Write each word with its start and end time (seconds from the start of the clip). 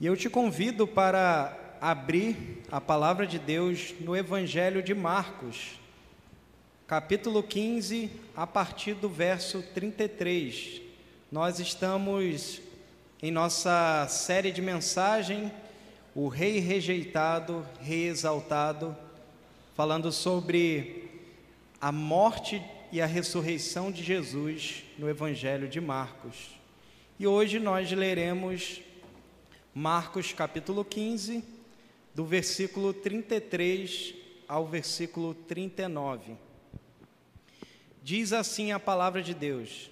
E 0.00 0.06
eu 0.06 0.16
te 0.16 0.30
convido 0.30 0.86
para 0.86 1.76
abrir 1.80 2.62
a 2.70 2.80
palavra 2.80 3.26
de 3.26 3.38
Deus 3.38 3.94
no 4.00 4.16
Evangelho 4.16 4.82
de 4.82 4.94
Marcos, 4.94 5.80
capítulo 6.86 7.42
15, 7.42 8.10
a 8.36 8.46
partir 8.46 8.94
do 8.94 9.08
verso 9.08 9.62
33. 9.74 10.82
Nós 11.32 11.58
estamos 11.58 12.60
em 13.22 13.30
nossa 13.30 14.06
série 14.08 14.50
de 14.50 14.60
mensagem, 14.60 15.52
O 16.14 16.28
Rei 16.28 16.58
Rejeitado, 16.58 17.66
Rei 17.80 18.08
Exaltado, 18.08 18.96
falando 19.74 20.10
sobre 20.12 21.10
a 21.80 21.92
morte 21.92 22.62
e 22.92 23.00
a 23.00 23.06
ressurreição 23.06 23.90
de 23.90 24.02
Jesus 24.02 24.84
no 24.98 25.08
Evangelho 25.08 25.68
de 25.68 25.80
Marcos. 25.80 26.59
E 27.20 27.26
hoje 27.26 27.58
nós 27.58 27.92
leremos 27.92 28.80
Marcos 29.74 30.32
capítulo 30.32 30.82
15, 30.82 31.44
do 32.14 32.24
versículo 32.24 32.94
33 32.94 34.14
ao 34.48 34.66
versículo 34.66 35.34
39. 35.34 36.38
Diz 38.02 38.32
assim 38.32 38.72
a 38.72 38.80
palavra 38.80 39.22
de 39.22 39.34
Deus: 39.34 39.90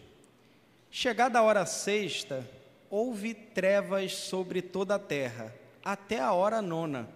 Chegada 0.91 1.39
a 1.39 1.43
hora 1.43 1.67
sexta, 1.67 2.49
houve 2.89 3.35
trevas 3.35 4.15
sobre 4.15 4.63
toda 4.63 4.95
a 4.95 4.99
terra, 4.99 5.55
até 5.85 6.21
a 6.21 6.33
hora 6.33 6.63
nona. 6.63 7.11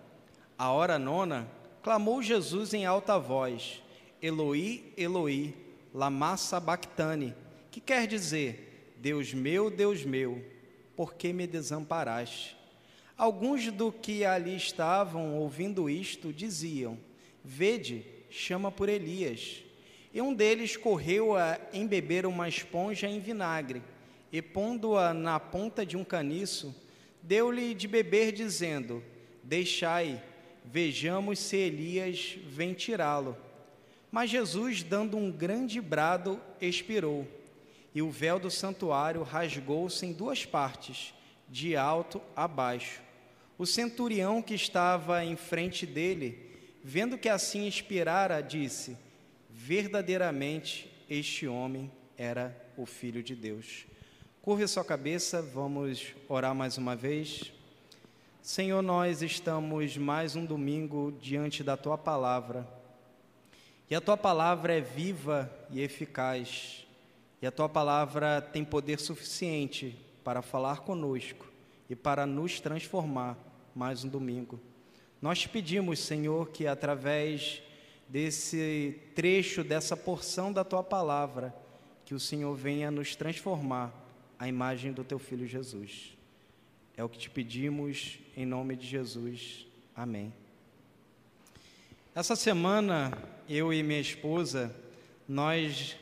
A 0.59 0.70
hora 0.73 0.98
nona, 0.98 1.48
clamou 1.83 2.23
Jesus 2.23 2.75
em 2.75 2.84
alta 2.84 3.19
voz: 3.19 3.83
Eloi, 4.20 4.92
Eloi, 4.95 5.55
lama 5.95 6.37
sabachthani, 6.37 7.34
que 7.70 7.81
quer 7.81 8.06
dizer: 8.06 8.72
Deus 9.02 9.34
meu, 9.34 9.69
Deus 9.69 10.05
meu, 10.05 10.41
por 10.95 11.15
que 11.15 11.33
me 11.33 11.45
desamparaste? 11.45 12.56
Alguns 13.19 13.69
do 13.73 13.91
que 13.91 14.25
ali 14.25 14.55
estavam 14.55 15.34
ouvindo 15.34 15.91
isto 15.91 16.33
diziam: 16.33 16.97
Vede, 17.45 18.06
chama 18.30 18.70
por 18.70 18.89
Elias. 18.89 19.64
E 20.14 20.23
um 20.23 20.33
deles 20.33 20.77
correu 20.77 21.36
a 21.36 21.58
embeber 21.73 22.27
uma 22.27 22.48
esponja 22.48 23.08
em 23.08 23.19
vinagre, 23.19 23.83
e 24.30 24.41
pondo-a 24.41 25.12
na 25.12 25.41
ponta 25.41 25.84
de 25.84 25.97
um 25.97 26.05
caniço, 26.05 26.73
deu-lhe 27.20 27.75
de 27.75 27.89
beber, 27.89 28.30
dizendo: 28.30 29.03
Deixai, 29.42 30.23
vejamos 30.64 31.41
se 31.41 31.56
Elias 31.56 32.39
vem 32.47 32.73
tirá-lo. 32.73 33.36
Mas 34.12 34.30
Jesus, 34.30 34.84
dando 34.84 35.17
um 35.17 35.28
grande 35.28 35.80
brado, 35.80 36.41
expirou, 36.61 37.27
e 37.95 38.01
o 38.01 38.11
véu 38.11 38.39
do 38.39 38.51
santuário 38.51 39.23
rasgou-se 39.23 40.05
em 40.05 40.12
duas 40.12 40.45
partes, 40.47 41.15
de 41.48 41.77
alto 41.77 42.21
a 42.35 42.48
baixo. 42.48 43.03
O 43.59 43.67
centurião 43.67 44.41
que 44.41 44.55
estava 44.55 45.25
em 45.25 45.37
frente 45.37 45.85
dele, 45.85 46.51
vendo 46.83 47.19
que 47.19 47.29
assim 47.29 47.67
expirara, 47.67 48.41
disse: 48.41 48.97
verdadeiramente 49.51 50.91
este 51.09 51.47
homem 51.47 51.91
era 52.17 52.57
o 52.77 52.87
Filho 52.87 53.23
de 53.23 53.35
Deus. 53.35 53.87
Curve 54.41 54.67
sua 54.67 54.85
cabeça, 54.85 55.43
vamos 55.43 56.15
orar 56.29 56.55
mais 56.55 56.79
uma 56.79 56.97
vez. 56.97 57.53
Senhor, 58.41 58.83
nós 58.83 59.23
estamos 59.23 59.97
mais 59.97 60.35
um 60.35 60.45
domingo 60.45 61.17
diante 61.20 61.63
da 61.63 61.77
tua 61.77 61.97
palavra. 61.97 62.67
E 63.89 63.95
a 63.95 64.01
tua 64.01 64.17
palavra 64.17 64.77
é 64.77 64.81
viva 64.81 65.48
e 65.70 65.81
eficaz. 65.81 66.85
E 67.43 67.47
a 67.47 67.51
tua 67.51 67.69
palavra 67.69 68.41
tem 68.41 68.65
poder 68.65 69.01
suficiente 69.01 69.98
para 70.23 70.43
falar 70.43 70.83
conosco 70.83 71.51
e 71.91 71.97
para 71.97 72.25
nos 72.25 72.61
transformar 72.61 73.37
mais 73.75 74.05
um 74.05 74.09
domingo. 74.09 74.61
Nós 75.21 75.41
te 75.41 75.48
pedimos, 75.48 75.98
Senhor, 75.98 76.51
que 76.51 76.69
através 76.69 77.61
desse 78.08 79.01
trecho, 79.17 79.64
dessa 79.64 79.97
porção 79.97 80.52
da 80.52 80.63
tua 80.63 80.85
palavra, 80.85 81.52
que 82.05 82.14
o 82.14 82.20
Senhor 82.20 82.55
venha 82.55 82.92
nos 82.92 83.17
transformar 83.17 83.92
à 84.39 84.47
imagem 84.47 84.92
do 84.92 85.02
teu 85.02 85.19
filho 85.19 85.45
Jesus. 85.45 86.17
É 86.97 87.02
o 87.02 87.08
que 87.08 87.19
te 87.19 87.29
pedimos 87.29 88.20
em 88.36 88.47
nome 88.47 88.77
de 88.77 88.86
Jesus. 88.86 89.67
Amém. 89.97 90.33
Essa 92.14 92.36
semana, 92.36 93.19
eu 93.48 93.73
e 93.73 93.83
minha 93.83 94.01
esposa, 94.01 94.73
nós 95.27 95.97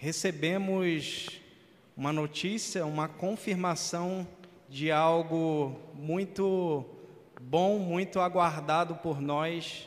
recebemos 0.00 1.28
uma 1.94 2.10
notícia, 2.10 2.86
uma 2.86 3.06
confirmação 3.06 4.26
de 4.66 4.90
algo 4.90 5.78
muito 5.92 6.86
bom, 7.38 7.78
muito 7.78 8.18
aguardado 8.18 8.94
por 8.94 9.20
nós, 9.20 9.86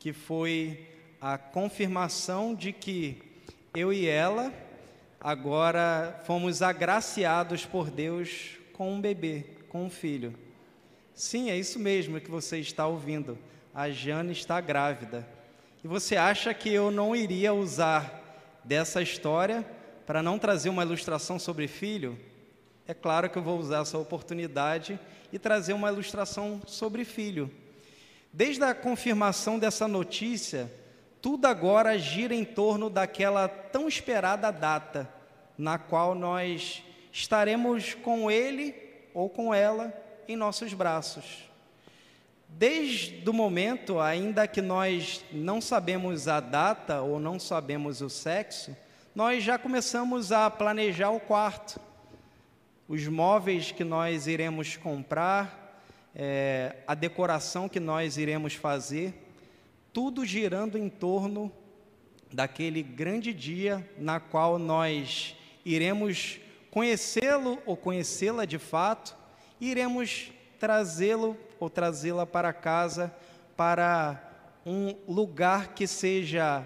que 0.00 0.12
foi 0.12 0.84
a 1.20 1.38
confirmação 1.38 2.56
de 2.56 2.72
que 2.72 3.22
eu 3.72 3.92
e 3.92 4.08
ela 4.08 4.52
agora 5.20 6.20
fomos 6.24 6.60
agraciados 6.60 7.64
por 7.64 7.88
Deus 7.88 8.58
com 8.72 8.92
um 8.92 9.00
bebê, 9.00 9.44
com 9.68 9.84
um 9.84 9.90
filho. 9.90 10.34
Sim, 11.14 11.50
é 11.50 11.56
isso 11.56 11.78
mesmo 11.78 12.20
que 12.20 12.32
você 12.32 12.58
está 12.58 12.84
ouvindo. 12.88 13.38
A 13.72 13.88
Jane 13.90 14.32
está 14.32 14.60
grávida. 14.60 15.24
E 15.84 15.86
você 15.86 16.16
acha 16.16 16.52
que 16.52 16.68
eu 16.68 16.90
não 16.90 17.14
iria 17.14 17.54
usar 17.54 18.21
dessa 18.64 19.02
história 19.02 19.64
para 20.06 20.22
não 20.22 20.38
trazer 20.38 20.68
uma 20.68 20.82
ilustração 20.82 21.38
sobre 21.38 21.68
filho? 21.68 22.18
É 22.86 22.94
claro 22.94 23.30
que 23.30 23.38
eu 23.38 23.42
vou 23.42 23.58
usar 23.58 23.82
essa 23.82 23.98
oportunidade 23.98 24.98
e 25.32 25.38
trazer 25.38 25.72
uma 25.72 25.90
ilustração 25.90 26.60
sobre 26.66 27.04
filho. 27.04 27.50
Desde 28.32 28.64
a 28.64 28.74
confirmação 28.74 29.58
dessa 29.58 29.86
notícia, 29.86 30.72
tudo 31.20 31.46
agora 31.46 31.98
gira 31.98 32.34
em 32.34 32.44
torno 32.44 32.90
daquela 32.90 33.46
tão 33.46 33.86
esperada 33.86 34.50
data 34.50 35.08
na 35.56 35.78
qual 35.78 36.14
nós 36.14 36.82
estaremos 37.12 37.94
com 37.94 38.30
ele 38.30 38.74
ou 39.14 39.28
com 39.28 39.54
ela 39.54 39.92
em 40.26 40.34
nossos 40.34 40.72
braços. 40.72 41.51
Desde 42.52 43.28
o 43.28 43.32
momento, 43.32 43.98
ainda 43.98 44.46
que 44.46 44.62
nós 44.62 45.24
não 45.32 45.60
sabemos 45.60 46.28
a 46.28 46.40
data 46.40 47.02
ou 47.02 47.18
não 47.18 47.38
sabemos 47.38 48.00
o 48.00 48.08
sexo, 48.08 48.76
nós 49.14 49.42
já 49.42 49.58
começamos 49.58 50.32
a 50.32 50.48
planejar 50.48 51.10
o 51.10 51.20
quarto, 51.20 51.80
os 52.88 53.06
móveis 53.08 53.72
que 53.72 53.84
nós 53.84 54.26
iremos 54.26 54.76
comprar, 54.76 55.80
é, 56.14 56.76
a 56.86 56.94
decoração 56.94 57.68
que 57.68 57.80
nós 57.80 58.16
iremos 58.16 58.54
fazer 58.54 59.14
tudo 59.92 60.24
girando 60.24 60.78
em 60.78 60.88
torno 60.88 61.52
daquele 62.32 62.82
grande 62.82 63.32
dia 63.32 63.86
na 63.98 64.18
qual 64.18 64.58
nós 64.58 65.36
iremos 65.64 66.40
conhecê-lo 66.70 67.58
ou 67.66 67.76
conhecê-la 67.76 68.46
de 68.46 68.58
fato, 68.58 69.14
iremos 69.60 70.32
trazê-lo 70.62 71.36
ou 71.58 71.68
trazê-la 71.68 72.24
para 72.24 72.52
casa 72.52 73.12
para 73.56 74.30
um 74.64 74.94
lugar 75.08 75.74
que 75.74 75.88
seja 75.88 76.64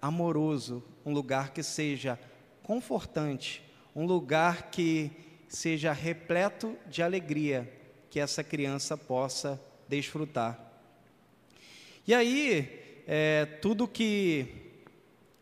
amoroso, 0.00 0.82
um 1.04 1.12
lugar 1.12 1.50
que 1.50 1.62
seja 1.62 2.18
confortante, 2.62 3.62
um 3.94 4.06
lugar 4.06 4.70
que 4.70 5.10
seja 5.50 5.92
repleto 5.92 6.78
de 6.86 7.02
alegria 7.02 7.70
que 8.08 8.18
essa 8.18 8.42
criança 8.42 8.96
possa 8.96 9.60
desfrutar. 9.86 10.58
E 12.06 12.14
aí, 12.14 13.02
é, 13.06 13.44
tudo 13.60 13.86
que 13.86 14.46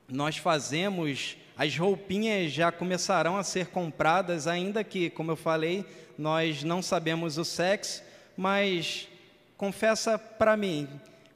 nós 0.09 0.37
fazemos, 0.37 1.37
as 1.56 1.78
roupinhas 1.78 2.50
já 2.50 2.72
começarão 2.72 3.37
a 3.37 3.44
ser 3.44 3.69
compradas, 3.69 4.49
ainda 4.49 4.82
que, 4.82 5.11
como 5.11 5.31
eu 5.31 5.37
falei, 5.37 5.87
nós 6.16 6.62
não 6.62 6.82
sabemos 6.82 7.38
o 7.38 7.44
sexo, 7.44 8.02
mas 8.37 9.08
confessa 9.56 10.19
para 10.19 10.56
mim, 10.56 10.88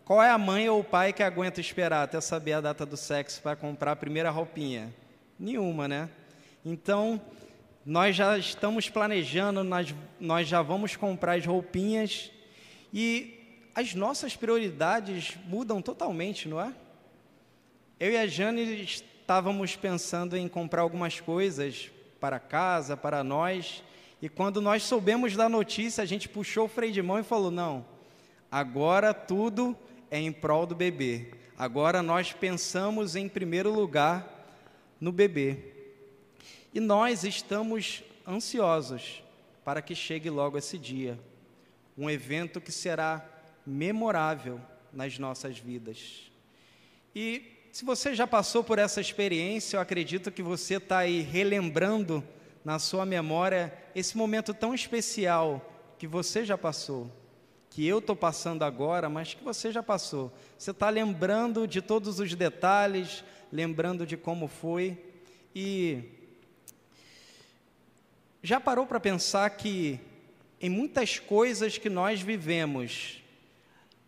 qual 0.04 0.22
é 0.22 0.30
a 0.30 0.38
mãe 0.38 0.68
ou 0.68 0.80
o 0.80 0.84
pai 0.84 1.12
que 1.12 1.22
aguenta 1.22 1.60
esperar 1.60 2.02
até 2.02 2.20
saber 2.20 2.54
a 2.54 2.60
data 2.60 2.86
do 2.86 2.96
sexo 2.96 3.42
para 3.42 3.56
comprar 3.56 3.92
a 3.92 3.96
primeira 3.96 4.30
roupinha? 4.30 4.92
Nenhuma, 5.38 5.86
né? 5.86 6.08
Então, 6.64 7.20
nós 7.84 8.16
já 8.16 8.36
estamos 8.36 8.88
planejando, 8.88 9.62
nós, 9.62 9.94
nós 10.20 10.48
já 10.48 10.62
vamos 10.62 10.96
comprar 10.96 11.38
as 11.38 11.46
roupinhas 11.46 12.30
e 12.92 13.38
as 13.74 13.94
nossas 13.94 14.34
prioridades 14.34 15.36
mudam 15.46 15.80
totalmente, 15.80 16.48
não 16.48 16.60
é? 16.60 16.74
Eu 18.00 18.12
e 18.12 18.16
a 18.16 18.26
Jane 18.26 18.82
estávamos 18.82 19.76
pensando 19.76 20.36
em 20.36 20.48
comprar 20.48 20.82
algumas 20.82 21.20
coisas 21.20 21.90
para 22.18 22.38
casa, 22.38 22.96
para 22.96 23.22
nós, 23.22 23.82
e 24.20 24.28
quando 24.28 24.60
nós 24.60 24.82
soubemos 24.82 25.36
da 25.36 25.48
notícia, 25.48 26.02
a 26.02 26.06
gente 26.06 26.28
puxou 26.28 26.64
o 26.64 26.68
freio 26.68 26.92
de 26.92 27.02
mão 27.02 27.18
e 27.18 27.22
falou: 27.22 27.50
não, 27.50 27.84
agora 28.50 29.14
tudo 29.14 29.76
é 30.10 30.18
em 30.18 30.32
prol 30.32 30.66
do 30.66 30.74
bebê. 30.74 31.28
Agora 31.56 32.02
nós 32.02 32.32
pensamos 32.32 33.16
em 33.16 33.28
primeiro 33.28 33.72
lugar 33.72 34.56
no 35.00 35.12
bebê. 35.12 35.58
E 36.74 36.80
nós 36.80 37.24
estamos 37.24 38.02
ansiosos 38.26 39.22
para 39.64 39.82
que 39.82 39.94
chegue 39.94 40.30
logo 40.30 40.58
esse 40.58 40.78
dia. 40.78 41.18
Um 41.96 42.08
evento 42.08 42.60
que 42.60 42.70
será 42.70 43.24
memorável 43.66 44.60
nas 44.92 45.18
nossas 45.18 45.58
vidas. 45.58 46.30
E 47.14 47.42
se 47.72 47.84
você 47.84 48.14
já 48.14 48.26
passou 48.26 48.64
por 48.64 48.78
essa 48.78 49.00
experiência, 49.00 49.76
eu 49.76 49.80
acredito 49.80 50.30
que 50.30 50.42
você 50.42 50.76
está 50.76 50.98
aí 50.98 51.20
relembrando 51.20 52.24
na 52.64 52.78
sua 52.78 53.06
memória 53.06 53.72
esse 53.94 54.16
momento 54.16 54.52
tão 54.52 54.74
especial 54.74 55.72
que 55.98 56.06
você 56.06 56.44
já 56.44 56.56
passou, 56.56 57.10
que 57.70 57.86
eu 57.86 57.98
estou 57.98 58.14
passando 58.14 58.62
agora, 58.62 59.08
mas 59.08 59.34
que 59.34 59.42
você 59.42 59.72
já 59.72 59.82
passou. 59.82 60.32
Você 60.56 60.70
está 60.70 60.88
lembrando 60.88 61.66
de 61.66 61.82
todos 61.82 62.20
os 62.20 62.34
detalhes, 62.34 63.24
lembrando 63.52 64.06
de 64.06 64.16
como 64.16 64.48
foi 64.48 64.98
e 65.54 66.02
já 68.42 68.60
parou 68.60 68.86
para 68.86 69.00
pensar 69.00 69.48
que 69.50 69.98
em 70.60 70.70
muitas 70.70 71.18
coisas 71.18 71.78
que 71.78 71.88
nós 71.88 72.20
vivemos, 72.20 73.22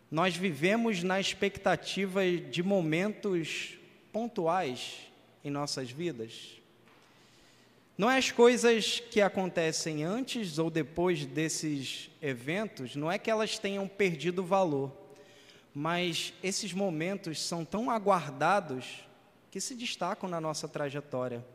nós 0.09 0.35
vivemos 0.35 1.03
na 1.03 1.19
expectativa 1.19 2.25
de 2.25 2.61
momentos 2.61 3.77
pontuais 4.11 4.97
em 5.43 5.49
nossas 5.49 5.89
vidas? 5.89 6.60
Não 7.97 8.09
é 8.09 8.17
as 8.17 8.31
coisas 8.31 8.99
que 8.99 9.21
acontecem 9.21 10.03
antes 10.03 10.57
ou 10.57 10.69
depois 10.69 11.25
desses 11.25 12.09
eventos, 12.21 12.95
não 12.95 13.11
é 13.11 13.19
que 13.19 13.29
elas 13.29 13.59
tenham 13.59 13.87
perdido 13.87 14.43
valor, 14.43 14.91
mas 15.73 16.33
esses 16.41 16.73
momentos 16.73 17.41
são 17.41 17.65
tão 17.65 17.91
aguardados 17.91 19.05
que 19.51 19.59
se 19.59 19.75
destacam 19.75 20.29
na 20.29 20.39
nossa 20.39 20.67
trajetória. 20.67 21.45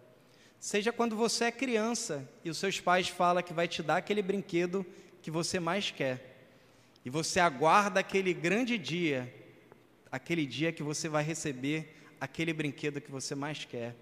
Seja 0.61 0.93
quando 0.93 1.17
você 1.17 1.47
é 1.47 1.53
criança 1.53 2.29
e 2.45 2.51
os 2.51 2.59
seus 2.59 2.81
pais 2.81 3.09
falam 3.09 3.43
que 3.43 3.55
vai 3.55 3.67
te 3.67 3.83
dar 3.83 3.97
aquele 3.97 4.23
brinquedo 4.23 4.85
que 5.23 5.31
você 5.31 5.59
mais 5.59 5.91
quer. 5.91 6.35
E 7.05 7.11
você 7.11 7.41
aguarda 7.41 8.01
aquele 8.01 8.35
grande 8.35 8.77
dia, 8.77 9.33
aquele 10.11 10.45
dia 10.45 10.73
que 10.73 10.83
você 10.83 11.09
vai 11.09 11.25
receber 11.25 11.97
aquele 12.21 12.53
brinquedo 12.53 13.01
que 13.01 13.11
você 13.11 13.35
mais 13.35 13.65
quer 13.65 13.95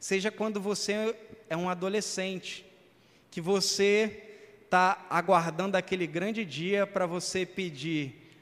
seja 0.00 0.30
quando 0.30 0.58
você 0.58 1.14
é 1.50 1.56
um 1.56 1.68
adolescente, 1.68 2.64
que 3.30 3.38
você 3.40 4.24
está 4.64 5.06
aguardando 5.10 5.76
aquele 5.76 6.06
grande 6.06 6.42
dia 6.42 6.86
para 6.86 7.04
você 7.04 7.44
pedir 7.44 8.32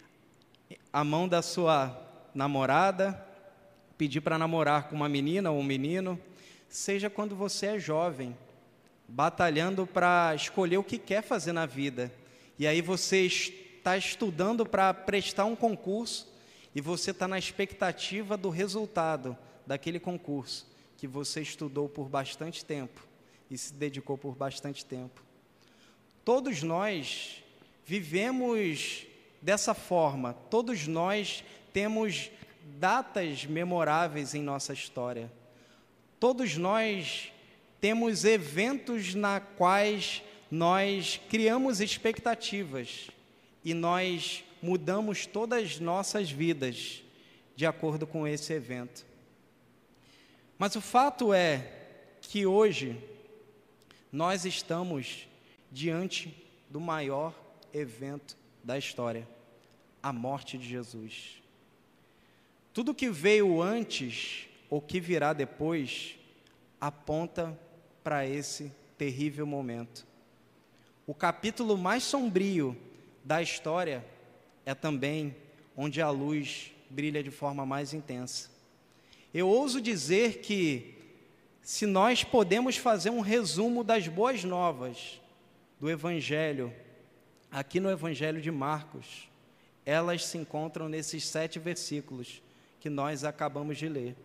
a 0.93 1.03
mão 1.03 1.27
da 1.27 1.43
sua 1.43 2.01
namorada, 2.33 3.27
pedir 3.99 4.21
para 4.21 4.39
namorar 4.39 4.89
com 4.89 4.95
uma 4.95 5.09
menina 5.09 5.51
ou 5.51 5.59
um 5.59 5.65
menino, 5.65 6.19
seja 6.69 7.11
quando 7.11 7.35
você 7.35 7.67
é 7.67 7.79
jovem, 7.79 8.37
batalhando 9.09 9.85
para 9.85 10.35
escolher 10.37 10.79
o 10.79 10.85
que 10.85 10.97
quer 10.97 11.23
fazer 11.23 11.53
na 11.53 11.67
vida, 11.67 12.13
e 12.57 12.69
aí 12.69 12.81
você 12.81 13.27
está 13.27 13.97
estudando 13.97 14.65
para 14.65 14.95
prestar 14.95 15.45
um 15.45 15.57
concurso 15.57 16.33
e 16.75 16.81
você 16.81 17.11
está 17.11 17.27
na 17.27 17.39
expectativa 17.39 18.37
do 18.37 18.49
resultado 18.49 19.37
daquele 19.67 19.99
concurso 19.99 20.78
que 20.99 21.07
você 21.07 21.41
estudou 21.41 21.89
por 21.89 22.09
bastante 22.09 22.65
tempo 22.65 23.07
e 23.49 23.57
se 23.57 23.73
dedicou 23.73 24.19
por 24.19 24.35
bastante 24.35 24.85
tempo. 24.85 25.23
Todos 26.25 26.63
nós 26.63 27.43
vivemos 27.87 29.07
dessa 29.41 29.73
forma, 29.73 30.35
todos 30.51 30.87
nós 30.87 31.43
temos 31.73 32.31
datas 32.79 33.47
memoráveis 33.47 34.35
em 34.35 34.43
nossa 34.43 34.73
história. 34.73 35.33
Todos 36.21 36.57
nós 36.57 37.33
temos 37.81 38.25
eventos 38.25 39.15
na 39.15 39.41
quais 39.41 40.23
nós 40.51 41.21
criamos 41.31 41.81
expectativas 41.81 43.09
e 43.65 43.73
nós 43.73 44.43
mudamos 44.61 45.27
todas 45.27 45.63
as 45.63 45.81
nossas 45.81 46.29
vidas 46.29 47.05
de 47.55 47.65
acordo 47.65 48.07
com 48.07 48.27
esse 48.27 48.53
evento. 48.53 49.08
Mas 50.59 50.75
o 50.75 50.81
fato 50.81 51.33
é 51.33 51.73
que 52.21 52.45
hoje 52.45 53.01
nós 54.11 54.45
estamos 54.45 55.29
diante 55.71 56.35
do 56.69 56.81
maior 56.81 57.33
evento 57.73 58.37
da 58.65 58.77
história, 58.77 59.29
a 60.03 60.13
morte 60.13 60.59
de 60.59 60.69
Jesus. 60.69 61.41
Tudo 62.75 62.95
que 62.95 63.09
veio 63.09 63.63
antes 63.63 64.49
ou 64.69 64.83
que 64.83 64.99
virá 64.99 65.33
depois 65.33 66.17
aponta 66.81 67.59
para 68.03 68.27
esse 68.27 68.73
terrível 68.97 69.47
momento. 69.47 70.05
O 71.07 71.15
capítulo 71.15 71.79
mais 71.79 72.03
sombrio 72.03 72.77
da 73.25 73.41
história 73.41 74.05
é 74.67 74.75
também 74.75 75.37
onde 75.77 76.03
a 76.03 76.11
luz 76.11 76.73
brilha 76.91 77.23
de 77.23 77.31
forma 77.31 77.65
mais 77.65 77.95
intensa. 77.95 78.58
Eu 79.39 79.49
ouso 79.49 79.81
dizer 79.81 80.41
que, 80.41 80.97
se 81.63 81.87
nós 81.87 82.25
podemos 82.25 82.77
fazer 82.77 83.11
um 83.11 83.21
resumo 83.21 83.85
das 83.85 84.09
boas 84.09 84.43
novas 84.43 85.21
do 85.79 85.89
Evangelho, 85.89 86.75
aqui 87.49 87.79
no 87.79 87.89
Evangelho 87.89 88.41
de 88.41 88.51
Marcos, 88.51 89.31
elas 89.87 90.25
se 90.25 90.37
encontram 90.37 90.89
nesses 90.89 91.25
sete 91.25 91.61
versículos 91.61 92.43
que 92.81 92.91
nós 92.91 93.23
acabamos 93.23 93.79
de 93.79 93.89
ler. 93.89 94.17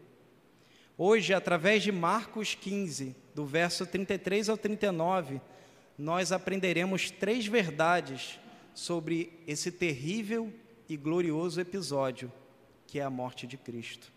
Hoje, 0.97 1.31
através 1.31 1.83
de 1.83 1.91
Marcos 1.91 2.55
15, 2.55 3.15
do 3.35 3.45
verso 3.45 3.85
33 3.85 4.49
ao 4.49 4.57
39, 4.57 5.39
nós 5.95 6.31
aprenderemos 6.31 7.11
três 7.11 7.45
verdades 7.45 8.39
sobre 8.73 9.31
esse 9.45 9.71
terrível 9.71 10.51
e 10.89 10.97
glorioso 10.97 11.61
episódio 11.61 12.31
que 12.87 12.97
é 12.97 13.03
a 13.03 13.11
morte 13.11 13.45
de 13.45 13.57
Cristo. 13.57 14.12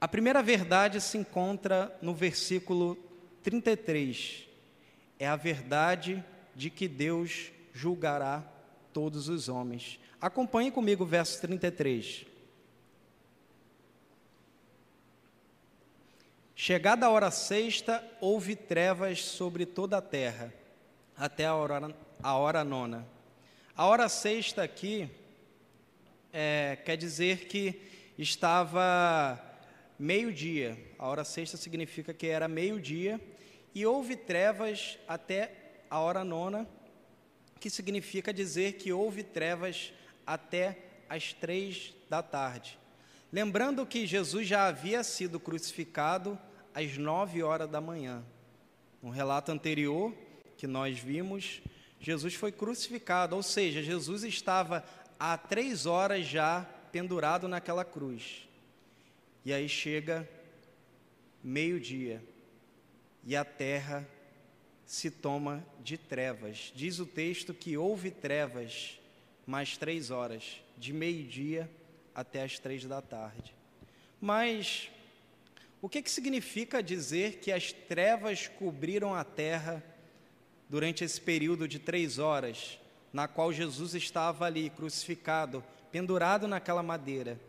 A 0.00 0.08
primeira 0.08 0.42
verdade 0.42 0.98
se 0.98 1.18
encontra 1.18 1.94
no 2.00 2.14
versículo 2.14 2.96
33. 3.42 4.48
É 5.18 5.26
a 5.26 5.36
verdade 5.36 6.24
de 6.54 6.70
que 6.70 6.88
Deus 6.88 7.52
julgará 7.74 8.42
todos 8.94 9.28
os 9.28 9.50
homens. 9.50 10.00
Acompanhe 10.18 10.70
comigo 10.70 11.04
o 11.04 11.06
verso 11.06 11.38
33. 11.42 12.24
Chegada 16.54 17.04
a 17.04 17.10
hora 17.10 17.30
sexta, 17.30 18.02
houve 18.22 18.56
trevas 18.56 19.22
sobre 19.22 19.66
toda 19.66 19.98
a 19.98 20.02
terra, 20.02 20.52
até 21.16 21.44
a 21.44 21.54
hora, 21.54 21.94
a 22.22 22.36
hora 22.36 22.64
nona. 22.64 23.06
A 23.76 23.86
hora 23.86 24.08
sexta 24.08 24.62
aqui 24.62 25.10
é, 26.32 26.78
quer 26.84 26.96
dizer 26.96 27.48
que 27.48 27.80
estava 28.18 29.49
meio-dia. 30.00 30.78
A 30.98 31.06
hora 31.06 31.24
sexta 31.24 31.58
significa 31.58 32.14
que 32.14 32.26
era 32.26 32.48
meio-dia 32.48 33.20
e 33.74 33.84
houve 33.84 34.16
trevas 34.16 34.98
até 35.06 35.52
a 35.90 36.00
hora 36.00 36.24
nona, 36.24 36.66
que 37.60 37.68
significa 37.68 38.32
dizer 38.32 38.72
que 38.74 38.92
houve 38.92 39.22
trevas 39.22 39.92
até 40.26 40.78
as 41.06 41.34
três 41.34 41.94
da 42.08 42.22
tarde. 42.22 42.78
Lembrando 43.30 43.84
que 43.84 44.06
Jesus 44.06 44.48
já 44.48 44.66
havia 44.66 45.04
sido 45.04 45.38
crucificado 45.38 46.38
às 46.74 46.96
nove 46.96 47.42
horas 47.42 47.68
da 47.68 47.80
manhã. 47.80 48.24
No 49.02 49.10
relato 49.10 49.52
anterior 49.52 50.14
que 50.56 50.66
nós 50.66 50.98
vimos, 50.98 51.60
Jesus 52.00 52.34
foi 52.34 52.50
crucificado, 52.50 53.36
ou 53.36 53.42
seja, 53.42 53.82
Jesus 53.82 54.24
estava 54.24 54.82
há 55.18 55.36
três 55.36 55.84
horas 55.84 56.26
já 56.26 56.66
pendurado 56.90 57.46
naquela 57.46 57.84
cruz. 57.84 58.48
E 59.44 59.52
aí 59.52 59.68
chega 59.68 60.28
meio-dia 61.42 62.22
e 63.24 63.34
a 63.34 63.44
terra 63.44 64.06
se 64.84 65.10
toma 65.10 65.64
de 65.82 65.96
trevas. 65.96 66.72
Diz 66.74 66.98
o 66.98 67.06
texto 67.06 67.54
que 67.54 67.76
houve 67.76 68.10
trevas 68.10 68.98
mais 69.46 69.76
três 69.76 70.10
horas, 70.10 70.60
de 70.76 70.92
meio-dia 70.92 71.70
até 72.14 72.42
as 72.42 72.58
três 72.58 72.84
da 72.84 73.00
tarde. 73.00 73.54
Mas 74.20 74.90
o 75.80 75.88
que, 75.88 76.02
que 76.02 76.10
significa 76.10 76.82
dizer 76.82 77.38
que 77.38 77.50
as 77.50 77.72
trevas 77.72 78.48
cobriram 78.48 79.14
a 79.14 79.24
terra 79.24 79.82
durante 80.68 81.02
esse 81.02 81.20
período 81.20 81.66
de 81.66 81.78
três 81.78 82.18
horas, 82.18 82.78
na 83.12 83.26
qual 83.26 83.52
Jesus 83.52 83.94
estava 83.94 84.44
ali 84.44 84.70
crucificado, 84.70 85.64
pendurado 85.90 86.46
naquela 86.46 86.82
madeira? 86.82 87.40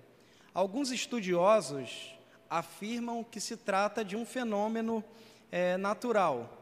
Alguns 0.53 0.91
estudiosos 0.91 2.13
afirmam 2.50 3.24
que 3.24 3.39
se 3.39 3.55
trata 3.55 4.03
de 4.03 4.17
um 4.17 4.25
fenômeno 4.25 5.01
é, 5.50 5.77
natural. 5.77 6.58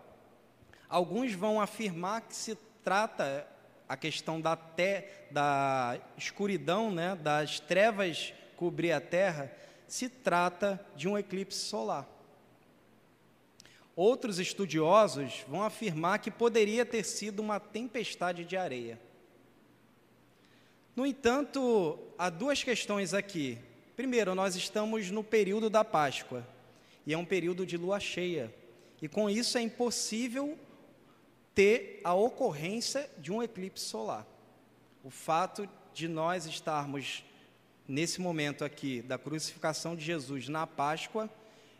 Alguns 0.87 1.33
vão 1.33 1.59
afirmar 1.59 2.21
que 2.21 2.35
se 2.35 2.55
trata 2.83 3.47
a 3.87 3.97
questão 3.97 4.39
da, 4.39 4.55
te, 4.55 5.05
da 5.31 5.99
escuridão, 6.15 6.91
né, 6.91 7.15
das 7.15 7.59
trevas 7.59 8.33
cobrir 8.55 8.91
a 8.91 9.01
Terra, 9.01 9.51
se 9.87 10.07
trata 10.07 10.79
de 10.95 11.07
um 11.07 11.17
eclipse 11.17 11.59
solar. 11.59 12.07
outros 13.95 14.37
estudiosos 14.37 15.43
vão 15.47 15.63
afirmar 15.63 16.19
que 16.19 16.29
poderia 16.29 16.85
ter 16.85 17.03
sido 17.03 17.39
uma 17.39 17.59
tempestade 17.59 18.45
de 18.45 18.55
areia. 18.55 18.99
No 20.95 21.05
entanto, 21.05 21.97
há 22.17 22.29
duas 22.29 22.63
questões 22.63 23.13
aqui. 23.13 23.57
Primeiro, 23.99 24.33
nós 24.33 24.55
estamos 24.55 25.11
no 25.11 25.21
período 25.21 25.69
da 25.69 25.83
Páscoa, 25.83 26.47
e 27.05 27.13
é 27.13 27.17
um 27.17 27.25
período 27.25 27.65
de 27.65 27.75
lua 27.75 27.99
cheia, 27.99 28.49
e 29.01 29.09
com 29.09 29.29
isso 29.29 29.57
é 29.57 29.61
impossível 29.61 30.57
ter 31.53 31.99
a 32.01 32.13
ocorrência 32.13 33.09
de 33.17 33.29
um 33.29 33.43
eclipse 33.43 33.83
solar. 33.83 34.25
O 35.03 35.09
fato 35.09 35.67
de 35.93 36.07
nós 36.07 36.45
estarmos 36.45 37.25
nesse 37.85 38.21
momento 38.21 38.63
aqui 38.63 39.01
da 39.01 39.17
crucificação 39.17 39.97
de 39.97 40.05
Jesus 40.05 40.47
na 40.47 40.65
Páscoa 40.65 41.29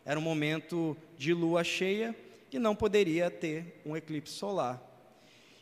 era 0.04 0.20
um 0.20 0.22
momento 0.22 0.94
de 1.16 1.32
lua 1.32 1.64
cheia 1.64 2.14
e 2.52 2.58
não 2.58 2.76
poderia 2.76 3.30
ter 3.30 3.80
um 3.82 3.96
eclipse 3.96 4.34
solar. 4.34 4.78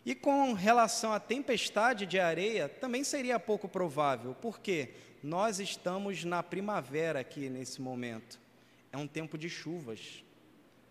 E 0.09 0.15
com 0.15 0.55
relação 0.55 1.13
à 1.13 1.21
tempestade 1.21 2.07
de 2.07 2.19
areia, 2.19 2.67
também 2.67 3.05
seria 3.05 3.39
pouco 3.39 3.69
provável, 3.69 4.35
porque 4.41 4.89
nós 5.23 5.61
estamos 5.61 6.25
na 6.25 6.43
primavera 6.43 7.21
aqui 7.21 7.51
nesse 7.51 7.83
momento. 7.83 8.41
É 8.91 8.97
um 8.97 9.07
tempo 9.07 9.37
de 9.37 9.51
chuvas, 9.51 10.25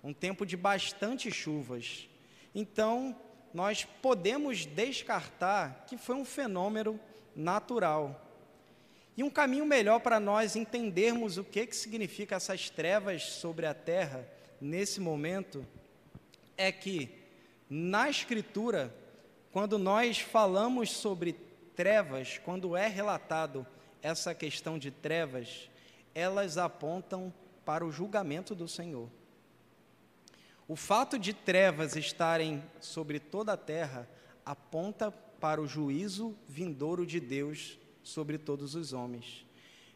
um 0.03 0.13
tempo 0.13 0.45
de 0.45 0.55
bastante 0.55 1.31
chuvas. 1.31 2.07
Então, 2.53 3.19
nós 3.51 3.85
podemos 4.03 4.67
descartar 4.67 5.85
que 5.87 5.97
foi 5.97 6.15
um 6.15 6.23
fenômeno 6.23 6.99
natural. 7.35 8.23
E 9.17 9.23
um 9.23 9.31
caminho 9.31 9.65
melhor 9.65 9.99
para 9.99 10.19
nós 10.19 10.55
entendermos 10.55 11.39
o 11.39 11.43
que, 11.43 11.65
que 11.65 11.75
significa 11.75 12.35
essas 12.35 12.69
trevas 12.69 13.23
sobre 13.23 13.65
a 13.65 13.73
terra 13.73 14.27
nesse 14.61 15.01
momento 15.01 15.65
é 16.55 16.71
que, 16.71 17.09
na 17.67 18.11
Escritura, 18.11 18.93
quando 19.57 19.79
nós 19.79 20.19
falamos 20.19 20.91
sobre 20.91 21.33
trevas, 21.75 22.37
quando 22.45 22.77
é 22.77 22.87
relatado 22.87 23.65
essa 24.03 24.35
questão 24.35 24.77
de 24.77 24.91
trevas, 24.91 25.67
elas 26.13 26.59
apontam 26.59 27.33
para 27.65 27.83
o 27.83 27.91
julgamento 27.91 28.53
do 28.53 28.67
Senhor. 28.67 29.09
O 30.67 30.75
fato 30.75 31.17
de 31.17 31.33
trevas 31.33 31.95
estarem 31.95 32.63
sobre 32.79 33.19
toda 33.19 33.53
a 33.53 33.57
terra 33.57 34.07
aponta 34.45 35.09
para 35.09 35.59
o 35.59 35.67
juízo 35.67 36.37
vindouro 36.47 37.03
de 37.03 37.19
Deus 37.19 37.79
sobre 38.03 38.37
todos 38.37 38.75
os 38.75 38.93
homens. 38.93 39.43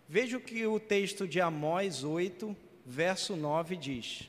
Veja 0.10 0.38
o 0.38 0.42
que 0.42 0.66
o 0.66 0.80
texto 0.80 1.28
de 1.28 1.40
Amós 1.40 2.04
8, 2.04 2.58
verso 2.84 3.36
9 3.36 3.76
diz: 3.76 4.28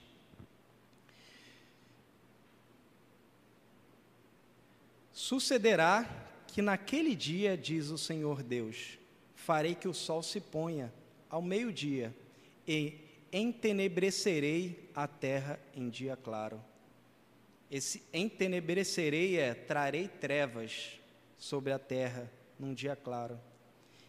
Sucederá 5.23 6.05
que 6.49 6.61
naquele 6.61 7.15
dia, 7.15 7.57
diz 7.57 7.91
o 7.91 7.97
Senhor 7.97 8.43
Deus, 8.43 8.99
farei 9.37 9.73
que 9.73 9.87
o 9.87 9.95
sol 9.95 10.21
se 10.21 10.41
ponha 10.41 10.93
ao 11.31 11.41
meio-dia 11.41 12.13
e 12.67 12.99
entenebrecerei 13.33 14.91
a 14.93 15.07
terra 15.07 15.61
em 15.77 15.89
dia 15.89 16.17
claro. 16.17 16.61
Esse 17.71 18.03
entenebrecerei 18.13 19.39
é 19.39 19.55
trarei 19.55 20.09
trevas 20.09 20.99
sobre 21.39 21.73
a 21.73 21.79
terra 21.79 22.29
num 22.59 22.75
dia 22.75 22.97
claro. 22.97 23.39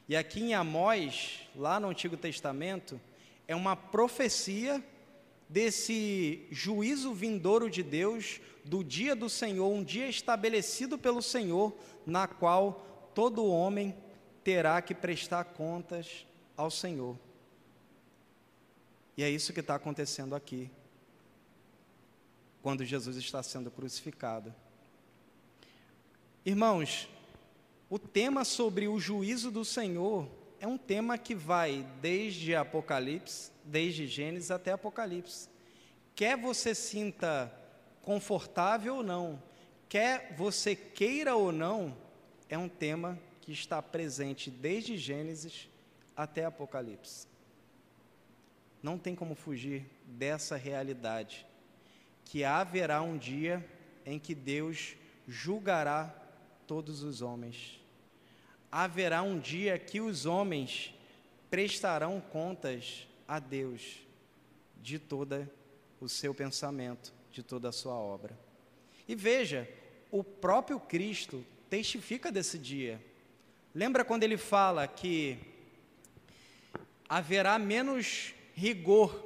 E 0.09 0.15
aqui 0.15 0.41
em 0.41 0.55
Amós, 0.55 1.41
lá 1.55 1.79
no 1.79 1.89
Antigo 1.89 2.17
Testamento, 2.17 2.99
é 3.47 3.55
uma 3.55 3.75
profecia 3.75 4.83
desse 5.49 6.47
juízo 6.51 7.13
vindouro 7.13 7.69
de 7.69 7.83
Deus, 7.83 8.41
do 8.63 8.83
dia 8.83 9.15
do 9.15 9.29
Senhor, 9.29 9.67
um 9.67 9.83
dia 9.83 10.07
estabelecido 10.07 10.97
pelo 10.97 11.21
Senhor, 11.21 11.75
na 12.05 12.27
qual 12.27 13.11
todo 13.13 13.45
homem 13.45 13.95
terá 14.43 14.81
que 14.81 14.93
prestar 14.93 15.43
contas 15.45 16.25
ao 16.57 16.71
Senhor. 16.71 17.17
E 19.15 19.23
é 19.23 19.29
isso 19.29 19.53
que 19.53 19.59
está 19.59 19.75
acontecendo 19.75 20.35
aqui, 20.35 20.69
quando 22.61 22.83
Jesus 22.83 23.17
está 23.17 23.43
sendo 23.43 23.69
crucificado. 23.69 24.53
Irmãos, 26.45 27.07
o 27.89 27.99
tema 27.99 28.43
sobre 28.43 28.87
o 28.87 28.99
juízo 28.99 29.51
do 29.51 29.63
Senhor 29.63 30.27
é 30.63 30.67
um 30.67 30.77
tema 30.77 31.17
que 31.17 31.35
vai 31.35 31.85
desde 32.01 32.55
Apocalipse, 32.55 33.51
desde 33.65 34.07
Gênesis 34.07 34.49
até 34.49 34.71
Apocalipse. 34.71 35.49
Quer 36.15 36.37
você 36.37 36.73
sinta 36.73 37.53
confortável 38.01 38.95
ou 38.95 39.03
não, 39.03 39.43
quer 39.89 40.33
você 40.37 40.73
queira 40.73 41.35
ou 41.35 41.51
não, 41.51 41.93
é 42.47 42.57
um 42.57 42.69
tema 42.69 43.19
que 43.41 43.51
está 43.51 43.81
presente 43.81 44.49
desde 44.49 44.97
Gênesis 44.97 45.67
até 46.15 46.45
Apocalipse. 46.45 47.27
Não 48.81 48.97
tem 48.97 49.15
como 49.15 49.35
fugir 49.35 49.85
dessa 50.05 50.55
realidade, 50.55 51.45
que 52.23 52.45
haverá 52.45 53.01
um 53.01 53.17
dia 53.17 53.69
em 54.05 54.17
que 54.17 54.33
Deus 54.33 54.95
julgará 55.27 56.05
todos 56.65 57.03
os 57.03 57.21
homens. 57.21 57.82
Haverá 58.75 59.21
um 59.21 59.37
dia 59.37 59.77
que 59.77 60.01
os 60.01 60.25
homens 60.25 60.95
prestarão 61.47 62.19
contas 62.19 63.07
a 63.27 63.37
Deus 63.37 63.99
de 64.81 64.97
todo 64.97 65.47
o 66.01 66.09
seu 66.09 66.33
pensamento, 66.33 67.13
de 67.31 67.43
toda 67.43 67.69
a 67.69 67.71
sua 67.71 67.93
obra. 67.93 68.35
E 69.07 69.13
veja, 69.13 69.69
o 70.09 70.23
próprio 70.23 70.79
Cristo 70.79 71.45
testifica 71.69 72.31
desse 72.31 72.57
dia. 72.57 72.99
Lembra 73.75 74.03
quando 74.03 74.23
ele 74.23 74.37
fala 74.37 74.87
que 74.87 75.37
haverá 77.07 77.59
menos 77.59 78.33
rigor 78.55 79.23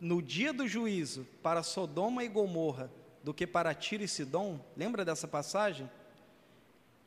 no 0.00 0.20
dia 0.20 0.52
do 0.52 0.66
juízo 0.66 1.24
para 1.40 1.62
Sodoma 1.62 2.24
e 2.24 2.28
Gomorra 2.28 2.90
do 3.22 3.32
que 3.32 3.46
para 3.46 3.72
Tiro 3.72 4.02
e 4.02 4.08
Sidom? 4.08 4.58
Lembra 4.76 5.04
dessa 5.04 5.28
passagem? 5.28 5.88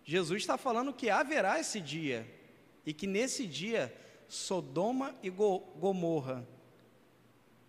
Jesus 0.07 0.41
está 0.41 0.57
falando 0.57 0.93
que 0.93 1.09
haverá 1.09 1.59
esse 1.59 1.81
dia 1.81 2.25
e 2.85 2.93
que 2.93 3.05
nesse 3.05 3.45
dia 3.45 3.93
Sodoma 4.29 5.13
e 5.21 5.29
Gomorra 5.29 6.47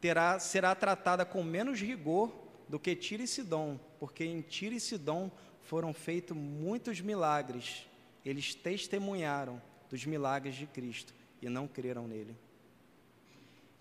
terá, 0.01 0.39
será 0.39 0.73
tratada 0.77 1.25
com 1.25 1.43
menos 1.43 1.81
rigor 1.81 2.33
do 2.69 2.79
que 2.79 2.95
Tiro 2.95 3.25
e 3.25 3.27
Sidom, 3.27 3.77
porque 3.99 4.25
em 4.25 4.41
Tiro 4.41 4.77
e 4.77 4.79
Sidom 4.79 5.33
foram 5.63 5.93
feitos 5.93 6.37
muitos 6.37 7.01
milagres. 7.01 7.89
Eles 8.25 8.55
testemunharam 8.55 9.61
dos 9.91 10.07
milagres 10.07 10.55
de 10.55 10.67
Cristo 10.67 11.13
e 11.43 11.49
não 11.49 11.67
creram 11.67 12.07
nele. 12.07 12.37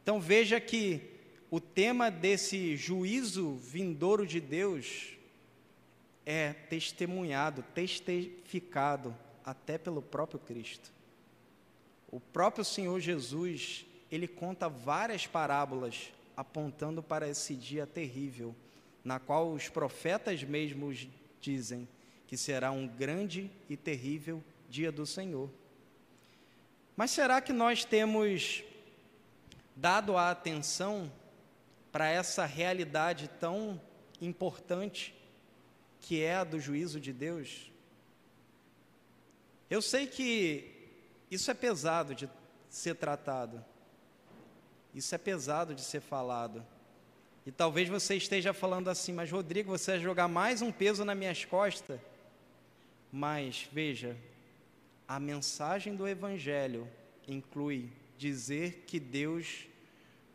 Então 0.02 0.20
veja 0.20 0.60
que 0.60 1.02
o 1.52 1.60
tema 1.60 2.10
desse 2.10 2.76
juízo 2.76 3.56
vindouro 3.58 4.26
de 4.26 4.40
Deus 4.40 5.17
é 6.30 6.52
testemunhado, 6.52 7.64
testificado 7.74 9.16
até 9.46 9.78
pelo 9.78 10.02
próprio 10.02 10.38
Cristo. 10.38 10.92
O 12.12 12.20
próprio 12.20 12.66
Senhor 12.66 13.00
Jesus, 13.00 13.86
ele 14.12 14.28
conta 14.28 14.68
várias 14.68 15.26
parábolas 15.26 16.12
apontando 16.36 17.02
para 17.02 17.30
esse 17.30 17.56
dia 17.56 17.88
terrível, 17.88 18.54
na 19.06 19.22
qual 19.22 19.54
os 19.54 19.70
profetas 19.70 20.44
mesmos 20.44 21.08
dizem 21.40 21.88
que 22.28 22.36
será 22.36 22.72
um 22.72 22.86
grande 22.86 23.50
e 23.70 23.78
terrível 23.78 24.44
dia 24.70 24.92
do 24.92 25.06
Senhor. 25.06 25.50
Mas 26.98 27.12
será 27.12 27.40
que 27.40 27.54
nós 27.54 27.86
temos 27.86 28.66
dado 29.78 30.18
a 30.18 30.30
atenção 30.30 31.10
para 31.90 32.10
essa 32.10 32.46
realidade 32.46 33.30
tão 33.40 33.80
importante 34.20 35.17
que 36.02 36.22
é 36.22 36.36
a 36.36 36.44
do 36.44 36.60
juízo 36.60 37.00
de 37.00 37.12
Deus? 37.12 37.72
Eu 39.70 39.82
sei 39.82 40.08
que 40.08 40.72
isso 41.30 41.52
é 41.52 41.54
pesado 41.54 42.16
de 42.16 42.30
ser 42.70 42.96
tratado, 42.96 43.64
isso 44.94 45.14
é 45.14 45.18
pesado 45.18 45.76
de 45.76 45.82
ser 45.82 46.00
falado. 46.00 46.66
E 47.46 47.52
talvez 47.52 47.88
você 47.88 48.16
esteja 48.16 48.54
falando 48.54 48.90
assim, 48.90 49.14
mas 49.14 49.32
Rodrigo, 49.32 49.70
você 49.70 49.92
vai 49.92 50.00
jogar 50.02 50.28
mais 50.28 50.62
um 50.62 50.72
peso 50.72 51.06
nas 51.06 51.18
minhas 51.18 51.46
costas. 51.46 52.00
Mas 53.12 53.70
veja, 53.72 54.18
a 55.08 55.20
mensagem 55.20 55.96
do 55.96 56.08
Evangelho 56.08 56.88
inclui 57.28 57.90
dizer 58.18 58.84
que 58.86 59.00
Deus 59.00 59.68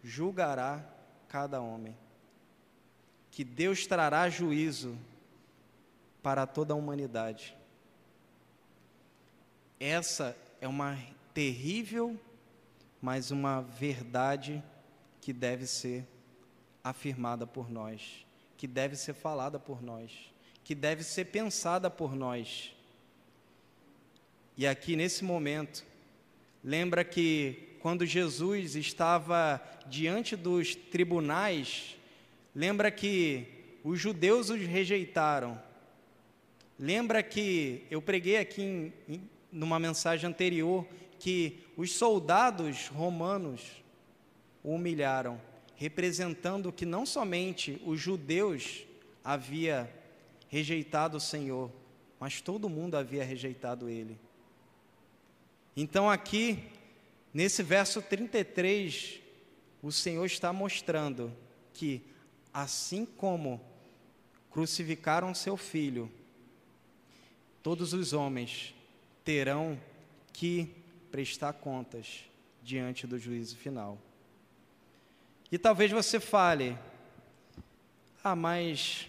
julgará 0.02 0.85
cada 1.28 1.61
homem, 1.61 1.97
que 3.31 3.45
Deus 3.45 3.87
trará 3.87 4.28
juízo 4.28 4.97
para 6.23 6.47
toda 6.47 6.75
a 6.75 6.76
humanidade. 6.76 7.57
Essa 9.81 10.37
é 10.61 10.69
uma 10.69 10.99
terrível, 11.35 12.19
mas 13.00 13.31
uma 13.31 13.61
verdade 13.61 14.62
que 15.21 15.33
deve 15.33 15.67
ser 15.67 16.07
afirmada 16.85 17.47
por 17.47 17.71
nós. 17.71 18.25
que 18.62 18.67
deve 18.69 18.95
ser 18.95 19.12
falada 19.12 19.59
por 19.59 19.83
nós, 19.83 20.12
que 20.62 20.73
deve 20.73 21.02
ser 21.02 21.25
pensada 21.25 21.91
por 21.91 22.14
nós. 22.14 22.73
E 24.57 24.69
aqui 24.69 24.95
nesse 24.95 25.25
momento, 25.25 25.85
lembra 26.62 27.02
que 27.02 27.76
quando 27.81 28.07
Jesus 28.07 28.76
estava 28.76 29.61
diante 29.88 30.37
dos 30.37 30.76
tribunais, 30.76 31.97
lembra 32.55 32.88
que 32.93 33.49
os 33.83 33.99
judeus 33.99 34.49
os 34.49 34.61
rejeitaram. 34.61 35.61
Lembra 36.83 37.23
que 37.23 37.87
eu 37.93 38.03
preguei 38.03 38.39
aqui 38.39 38.61
em, 38.61 38.93
em, 39.09 39.31
numa 39.53 39.79
mensagem 39.79 40.29
anterior 40.29 40.85
que 41.17 41.61
os 41.77 41.93
soldados 41.93 42.89
romanos 42.89 43.85
o 44.65 44.75
humilharam, 44.75 45.41
representando 45.77 46.73
que 46.73 46.85
não 46.85 47.07
somente 47.07 47.81
os 47.87 48.01
judeus 48.01 48.85
havia 49.23 49.89
rejeitado 50.49 51.19
o 51.19 51.21
Senhor, 51.21 51.71
mas 52.19 52.41
todo 52.41 52.69
mundo 52.69 52.97
havia 52.97 53.23
rejeitado 53.23 53.89
ele. 53.89 54.19
Então 55.77 56.11
aqui, 56.11 56.65
nesse 57.33 57.62
verso 57.62 58.03
33, 58.03 59.21
o 59.81 59.93
Senhor 59.93 60.27
está 60.27 60.53
mostrando 60.53 61.33
que 61.73 62.03
assim 62.53 63.07
como 63.07 63.61
crucificaram 64.51 65.33
seu 65.33 65.57
filho, 65.57 66.11
todos 67.62 67.92
os 67.92 68.12
homens 68.12 68.75
terão 69.25 69.78
que 70.33 70.75
prestar 71.11 71.52
contas 71.52 72.25
diante 72.62 73.07
do 73.07 73.19
juízo 73.19 73.57
final. 73.57 73.99
E 75.50 75.59
talvez 75.59 75.90
você 75.90 76.19
fale: 76.19 76.76
ah, 78.25 78.35
mas 78.35 79.09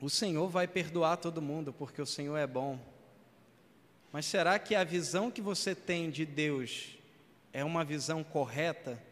o 0.00 0.10
Senhor 0.10 0.48
vai 0.48 0.66
perdoar 0.66 1.16
todo 1.16 1.40
mundo 1.40 1.72
porque 1.72 2.02
o 2.02 2.06
Senhor 2.06 2.36
é 2.36 2.46
bom. 2.46 2.78
Mas 4.12 4.26
será 4.26 4.58
que 4.58 4.74
a 4.74 4.84
visão 4.84 5.30
que 5.30 5.40
você 5.40 5.74
tem 5.74 6.10
de 6.10 6.24
Deus 6.24 6.96
é 7.52 7.64
uma 7.64 7.84
visão 7.84 8.22
correta? 8.22 9.02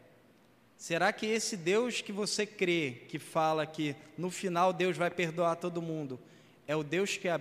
Será 0.76 1.12
que 1.12 1.26
esse 1.26 1.56
Deus 1.56 2.00
que 2.00 2.12
você 2.12 2.44
crê, 2.44 3.02
que 3.08 3.18
fala 3.18 3.64
que 3.66 3.94
no 4.18 4.30
final 4.30 4.72
Deus 4.72 4.96
vai 4.96 5.10
perdoar 5.10 5.56
todo 5.56 5.80
mundo, 5.80 6.20
é 6.66 6.74
o 6.74 6.82
Deus 6.82 7.16
que 7.16 7.28
a, 7.28 7.38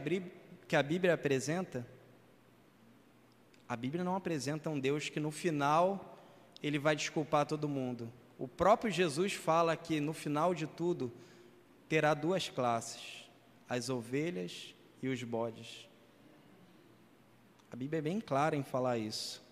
que 0.71 0.75
a 0.77 0.81
Bíblia 0.81 1.15
apresenta? 1.15 1.85
A 3.67 3.75
Bíblia 3.75 4.05
não 4.05 4.15
apresenta 4.15 4.69
um 4.69 4.79
Deus 4.79 5.09
que 5.09 5.19
no 5.19 5.29
final 5.29 6.17
ele 6.63 6.79
vai 6.79 6.95
desculpar 6.95 7.45
todo 7.45 7.67
mundo. 7.67 8.09
O 8.39 8.47
próprio 8.47 8.89
Jesus 8.89 9.33
fala 9.33 9.75
que 9.75 9.99
no 9.99 10.13
final 10.13 10.55
de 10.55 10.65
tudo 10.65 11.11
terá 11.89 12.13
duas 12.13 12.47
classes: 12.47 13.29
as 13.67 13.89
ovelhas 13.89 14.73
e 15.03 15.09
os 15.09 15.21
bodes. 15.23 15.89
A 17.69 17.75
Bíblia 17.75 17.99
é 17.99 18.01
bem 18.01 18.21
clara 18.21 18.55
em 18.55 18.63
falar 18.63 18.97
isso. 18.97 19.43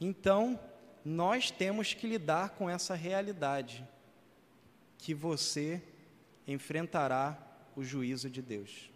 Então, 0.00 0.58
nós 1.04 1.48
temos 1.48 1.94
que 1.94 2.08
lidar 2.08 2.56
com 2.56 2.68
essa 2.68 2.96
realidade 2.96 3.86
que 4.98 5.14
você 5.14 5.80
enfrentará 6.44 7.38
o 7.76 7.84
juízo 7.84 8.28
de 8.28 8.42
Deus. 8.42 8.90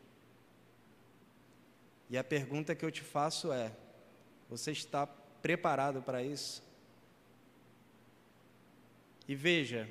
E 2.13 2.19
a 2.19 2.23
pergunta 2.23 2.75
que 2.75 2.85
eu 2.85 2.91
te 2.91 3.01
faço 3.01 3.51
é: 3.51 3.73
você 4.47 4.71
está 4.71 5.07
preparado 5.07 6.03
para 6.03 6.23
isso? 6.23 6.63
E 9.27 9.35
veja, 9.35 9.91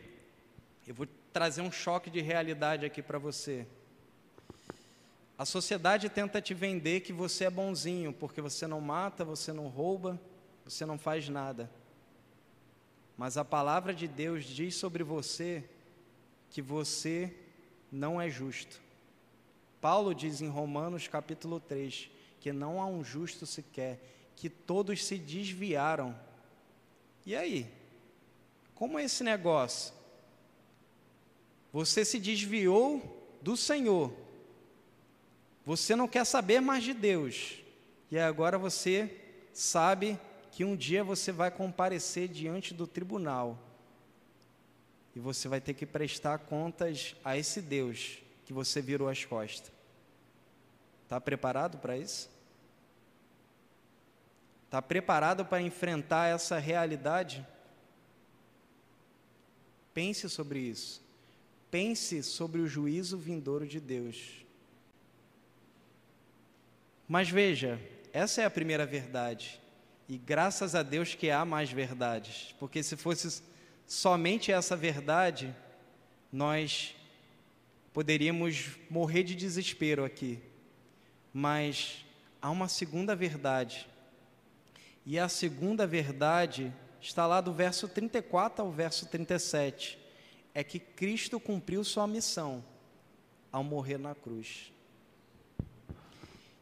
eu 0.87 0.93
vou 0.93 1.07
trazer 1.33 1.61
um 1.61 1.71
choque 1.71 2.11
de 2.11 2.21
realidade 2.21 2.85
aqui 2.85 3.01
para 3.01 3.17
você. 3.17 3.65
A 5.35 5.45
sociedade 5.45 6.09
tenta 6.09 6.39
te 6.39 6.53
vender 6.53 6.99
que 6.99 7.11
você 7.11 7.45
é 7.45 7.49
bonzinho, 7.49 8.13
porque 8.13 8.39
você 8.39 8.67
não 8.67 8.79
mata, 8.79 9.25
você 9.25 9.51
não 9.51 9.67
rouba, 9.67 10.21
você 10.63 10.85
não 10.85 10.99
faz 10.99 11.27
nada. 11.27 11.71
Mas 13.17 13.35
a 13.35 13.43
palavra 13.43 13.95
de 13.95 14.07
Deus 14.07 14.45
diz 14.45 14.75
sobre 14.75 15.03
você 15.03 15.67
que 16.51 16.61
você 16.61 17.35
não 17.91 18.21
é 18.21 18.29
justo. 18.29 18.79
Paulo 19.81 20.13
diz 20.13 20.41
em 20.41 20.47
Romanos 20.47 21.07
capítulo 21.07 21.59
3 21.59 22.09
que 22.39 22.53
não 22.53 22.79
há 22.79 22.85
um 22.85 23.03
justo 23.03 23.45
sequer, 23.45 23.99
que 24.35 24.49
todos 24.49 25.03
se 25.03 25.17
desviaram. 25.17 26.15
E 27.25 27.35
aí? 27.35 27.67
Como 28.75 28.97
é 28.97 29.03
esse 29.03 29.23
negócio? 29.23 29.93
Você 31.73 32.05
se 32.05 32.19
desviou 32.19 33.37
do 33.41 33.57
Senhor. 33.57 34.13
Você 35.65 35.95
não 35.95 36.07
quer 36.07 36.25
saber 36.25 36.59
mais 36.59 36.83
de 36.83 36.93
Deus. 36.93 37.57
E 38.09 38.17
agora 38.17 38.57
você 38.57 39.19
sabe 39.53 40.19
que 40.51 40.65
um 40.65 40.75
dia 40.75 41.03
você 41.03 41.31
vai 41.31 41.49
comparecer 41.49 42.27
diante 42.27 42.73
do 42.73 42.85
tribunal 42.85 43.57
e 45.15 45.19
você 45.19 45.47
vai 45.47 45.61
ter 45.61 45.73
que 45.73 45.85
prestar 45.85 46.39
contas 46.39 47.15
a 47.23 47.37
esse 47.37 47.61
Deus 47.61 48.21
que 48.51 48.55
você 48.55 48.81
virou 48.81 49.07
as 49.07 49.23
costas. 49.23 49.71
Está 51.05 51.21
preparado 51.21 51.77
para 51.77 51.97
isso? 51.97 52.29
Está 54.65 54.81
preparado 54.81 55.45
para 55.45 55.61
enfrentar 55.61 56.27
essa 56.27 56.57
realidade? 56.59 57.47
Pense 59.93 60.29
sobre 60.29 60.59
isso. 60.59 61.01
Pense 61.69 62.21
sobre 62.23 62.59
o 62.59 62.67
juízo 62.67 63.17
vindouro 63.17 63.65
de 63.65 63.79
Deus. 63.79 64.45
Mas 67.07 67.29
veja, 67.29 67.79
essa 68.11 68.41
é 68.41 68.45
a 68.45 68.51
primeira 68.51 68.85
verdade. 68.85 69.61
E 70.09 70.17
graças 70.17 70.75
a 70.75 70.83
Deus 70.83 71.15
que 71.15 71.31
há 71.31 71.45
mais 71.45 71.71
verdades, 71.71 72.53
porque 72.59 72.83
se 72.83 72.97
fosse 72.97 73.41
somente 73.87 74.51
essa 74.51 74.75
verdade, 74.75 75.55
nós 76.31 76.95
poderíamos 77.93 78.77
morrer 78.89 79.23
de 79.23 79.35
desespero 79.35 80.03
aqui. 80.03 80.39
Mas 81.33 82.05
há 82.41 82.49
uma 82.49 82.67
segunda 82.67 83.15
verdade. 83.15 83.87
E 85.05 85.17
a 85.17 85.27
segunda 85.27 85.87
verdade 85.87 86.73
está 87.01 87.25
lá 87.25 87.41
do 87.41 87.53
verso 87.53 87.87
34 87.87 88.63
ao 88.63 88.71
verso 88.71 89.05
37. 89.07 89.97
É 90.53 90.63
que 90.63 90.79
Cristo 90.79 91.39
cumpriu 91.39 91.83
sua 91.83 92.07
missão 92.07 92.63
ao 93.51 93.63
morrer 93.63 93.97
na 93.97 94.13
cruz. 94.13 94.71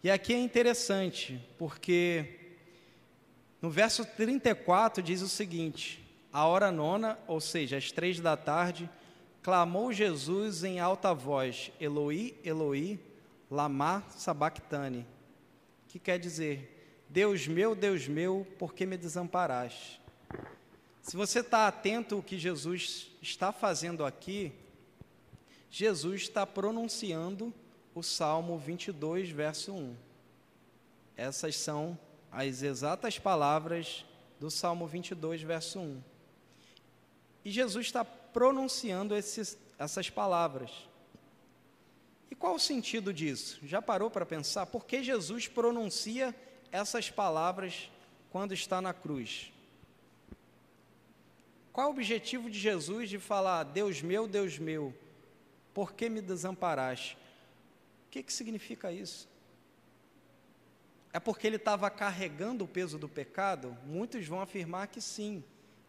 E 0.04 0.10
aqui 0.10 0.34
é 0.34 0.40
interessante, 0.40 1.40
porque 1.58 2.40
no 3.62 3.70
verso 3.70 4.06
34 4.06 5.04
diz 5.04 5.22
o 5.22 5.28
seguinte: 5.28 6.02
A 6.32 6.46
hora 6.46 6.72
nona, 6.72 7.20
ou 7.28 7.42
seja, 7.42 7.78
às 7.78 7.92
três 7.92 8.20
da 8.20 8.38
tarde, 8.38 8.90
clamou 9.42 9.92
Jesus 9.92 10.64
em 10.64 10.80
alta 10.80 11.14
voz: 11.14 11.72
Eloi, 11.80 12.38
Eloi, 12.44 13.00
lama 13.50 14.04
sabachthani. 14.10 15.06
Que 15.88 16.00
quer 16.00 16.20
dizer: 16.20 17.06
Deus 17.10 17.48
meu, 17.48 17.76
Deus 17.76 18.08
meu, 18.08 18.46
por 18.58 18.74
que 18.74 18.86
me 18.86 18.98
desamparaste? 18.98 20.00
Se 21.02 21.18
você 21.18 21.40
está 21.40 21.68
atento 21.68 22.16
ao 22.16 22.24
que 22.24 22.38
Jesus 22.38 23.12
está 23.22 23.52
fazendo 23.52 24.06
aqui, 24.06 24.54
Jesus 25.72 26.22
está 26.24 26.46
pronunciando 26.46 27.54
o 27.96 28.04
Salmo 28.04 28.58
22, 28.58 29.30
verso 29.30 29.74
1. 29.74 29.96
Essas 31.16 31.56
são 31.56 31.98
as 32.32 32.62
exatas 32.62 33.18
palavras 33.18 34.06
do 34.40 34.52
Salmo 34.52 34.86
22, 34.88 35.42
verso 35.42 35.80
1. 35.80 36.04
E 37.44 37.52
Jesus 37.52 37.88
está 37.88 38.06
pronunciando 38.34 39.16
esses, 39.16 39.58
essas 39.78 40.10
palavras. 40.10 40.72
E 42.32 42.36
qual 42.36 42.56
o 42.56 42.60
sentido 42.60 43.14
disso? 43.14 43.60
Já 43.64 43.82
parou 43.82 44.10
para 44.10 44.26
pensar? 44.26 44.66
Por 44.66 44.86
que 44.86 45.04
Jesus 45.04 45.48
pronuncia 45.48 46.36
essas 46.72 47.10
palavras 47.10 47.90
quando 48.32 48.54
está 48.54 48.82
na 48.82 48.94
cruz? 48.94 49.52
Qual 51.74 51.88
o 51.88 51.92
objetivo 51.92 52.50
de 52.50 52.60
Jesus 52.60 53.10
de 53.10 53.20
falar, 53.20 53.64
Deus 53.64 54.02
meu, 54.02 54.28
Deus 54.28 54.60
meu, 54.60 54.94
por 55.74 55.94
que 55.94 56.10
me 56.10 56.22
desamparaste? 56.22 57.18
O 58.08 58.10
que, 58.12 58.24
que 58.24 58.34
significa 58.34 58.92
isso? 58.92 59.30
É 61.12 61.20
porque 61.20 61.48
ele 61.48 61.56
estava 61.56 61.90
carregando 61.90 62.64
o 62.64 62.68
peso 62.68 62.98
do 62.98 63.10
pecado? 63.10 63.76
Muitos 63.86 64.28
vão 64.28 64.42
afirmar 64.42 64.88
que 64.88 65.02
sim. 65.02 65.44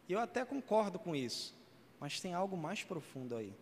Eu 0.09 0.19
até 0.19 0.45
concordo 0.45 0.99
com 0.99 1.15
isso. 1.15 1.55
Mas 2.01 2.19
tem 2.19 2.33
algo 2.33 2.57
mais 2.57 2.83
profundo 2.83 3.37
aí. 3.37 3.53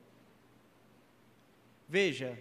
Veja, 1.88 2.38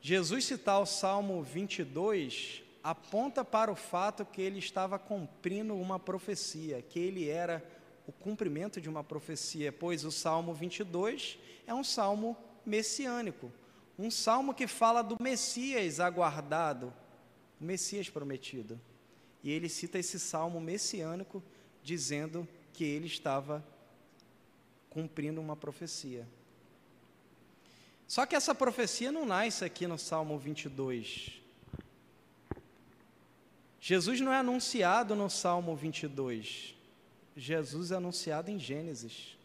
Jesus 0.00 0.44
citar 0.44 0.80
o 0.80 0.86
Salmo 0.86 1.42
22 1.42 2.62
aponta 2.82 3.44
para 3.44 3.70
o 3.70 3.76
fato 3.76 4.24
que 4.24 4.40
ele 4.40 4.58
estava 4.58 4.98
cumprindo 4.98 5.74
uma 5.76 5.98
profecia, 5.98 6.82
que 6.82 6.98
ele 6.98 7.28
era 7.28 7.62
o 8.06 8.12
cumprimento 8.12 8.80
de 8.80 8.88
uma 8.88 9.04
profecia, 9.04 9.70
pois 9.70 10.04
o 10.04 10.10
Salmo 10.10 10.54
22 10.54 11.38
é 11.66 11.74
um 11.74 11.84
salmo 11.84 12.36
messiânico, 12.64 13.52
um 13.98 14.10
salmo 14.10 14.54
que 14.54 14.66
fala 14.66 15.02
do 15.02 15.16
Messias 15.20 16.00
aguardado, 16.00 16.92
o 17.60 17.64
Messias 17.64 18.08
prometido. 18.08 18.80
E 19.42 19.50
ele 19.50 19.68
cita 19.68 19.98
esse 19.98 20.18
salmo 20.18 20.60
messiânico 20.60 21.42
dizendo 21.82 22.48
que 22.72 22.84
ele 22.84 23.06
estava 23.06 23.64
cumprindo 24.90 25.40
uma 25.40 25.56
profecia. 25.56 26.26
Só 28.06 28.24
que 28.24 28.34
essa 28.34 28.54
profecia 28.54 29.12
não 29.12 29.26
nasce 29.26 29.64
aqui 29.64 29.86
no 29.86 29.98
Salmo 29.98 30.38
22. 30.38 31.42
Jesus 33.80 34.20
não 34.20 34.32
é 34.32 34.38
anunciado 34.38 35.14
no 35.14 35.28
Salmo 35.28 35.76
22. 35.76 36.74
Jesus 37.36 37.92
é 37.92 37.96
anunciado 37.96 38.50
em 38.50 38.58
Gênesis. 38.58 39.36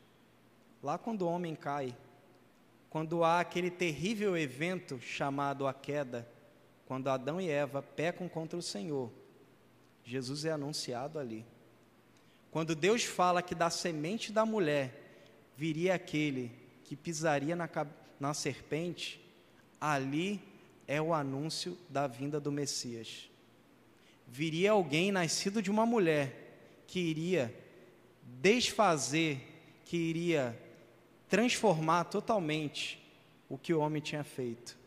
Lá 0.82 0.98
quando 0.98 1.24
o 1.24 1.28
homem 1.28 1.56
cai, 1.56 1.96
quando 2.90 3.24
há 3.24 3.40
aquele 3.40 3.70
terrível 3.70 4.38
evento 4.38 5.00
chamado 5.00 5.68
a 5.68 5.74
queda, 5.74 6.28
quando 6.86 7.10
Adão 7.10 7.40
e 7.42 7.50
Eva 7.50 7.82
pecam 7.82 8.30
contra 8.30 8.58
o 8.58 8.62
Senhor, 8.62 9.12
Jesus 10.06 10.46
é 10.46 10.52
anunciado 10.52 11.20
ali. 11.20 11.46
Quando 12.52 12.76
Deus 12.76 13.04
fala 13.04 13.42
que 13.42 13.56
da 13.56 13.70
semente 13.70 14.32
da 14.32 14.46
mulher 14.46 15.03
viria 15.56 15.96
aquele 15.96 16.52
que 16.84 16.96
pisaria 16.96 17.56
na, 17.56 17.70
na 18.20 18.34
serpente, 18.34 19.20
ali 19.80 20.42
é 20.88 21.02
o 21.02 21.14
anúncio 21.14 21.78
da 21.90 22.08
vinda 22.08 22.40
do 22.40 22.52
Messias. 22.52 23.30
Viria 24.28 24.72
alguém 24.72 25.12
nascido 25.12 25.62
de 25.62 25.70
uma 25.70 25.86
mulher 25.86 26.84
que 26.88 27.00
iria 27.00 27.54
desfazer, 28.42 29.40
que 29.86 29.98
iria 29.98 30.58
transformar 31.30 32.06
totalmente 32.06 33.02
o 33.50 33.58
que 33.58 33.74
o 33.74 33.80
homem 33.80 34.02
tinha 34.02 34.24
feito, 34.24 34.78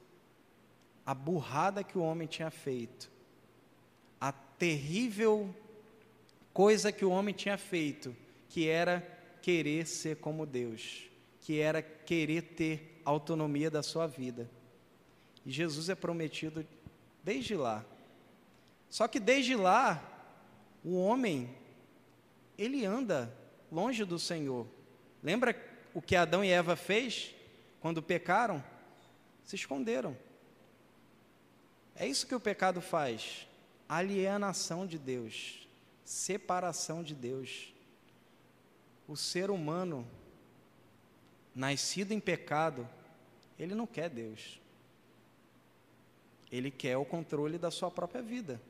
a 1.05 1.14
burrada 1.14 1.85
que 1.85 1.98
o 1.98 2.02
homem 2.02 2.26
tinha 2.26 2.50
feito, 2.50 3.11
a 4.20 4.33
terrível 4.33 5.55
coisa 6.52 6.90
que 6.90 7.05
o 7.05 7.11
homem 7.11 7.35
tinha 7.35 7.59
feito, 7.59 8.16
que 8.48 8.66
era 8.66 9.15
querer 9.47 9.87
ser 9.87 10.17
como 10.17 10.45
Deus, 10.45 11.05
que 11.41 11.61
era 11.61 11.81
querer 11.81 12.43
ter 12.43 13.01
autonomia 13.05 13.71
da 13.71 13.81
sua 13.81 14.05
vida. 14.05 14.51
E 15.45 15.53
Jesus 15.53 15.89
é 15.89 15.95
prometido 15.95 16.67
desde 17.23 17.55
lá. 17.55 17.85
Só 18.91 19.07
que 19.07 19.21
desde 19.21 19.55
lá, 19.55 20.03
o 20.85 20.97
homem, 20.99 21.49
ele 22.59 22.85
anda 22.85 23.33
longe 23.71 24.05
do 24.05 24.19
Senhor. 24.19 24.67
Lembra 25.23 25.55
o 25.95 26.03
que 26.03 26.17
Adão 26.17 26.45
e 26.45 26.51
Eva 26.51 26.75
fez 26.75 27.33
quando 27.79 28.03
pecaram? 28.03 28.65
Se 29.45 29.55
esconderam. 29.55 30.19
É 31.95 32.05
isso 32.05 32.27
que 32.27 32.35
o 32.35 32.41
pecado 32.41 32.81
faz. 32.81 33.47
Alienação 33.89 34.85
de 34.85 34.99
Deus, 34.99 35.69
separação 36.05 37.01
de 37.01 37.15
Deus. 37.15 37.76
O 39.07 39.16
ser 39.16 39.51
humano, 39.51 40.07
nascido 41.55 42.12
em 42.12 42.21
pecado, 42.21 42.88
ele 43.59 43.75
não 43.75 43.87
quer 43.87 44.11
Deus. 44.11 44.61
Ele 46.51 46.71
quer 46.71 46.97
o 46.97 47.05
controle 47.05 47.59
da 47.59 47.71
sua 47.71 47.90
própria 47.90 48.23
vida. 48.23 48.61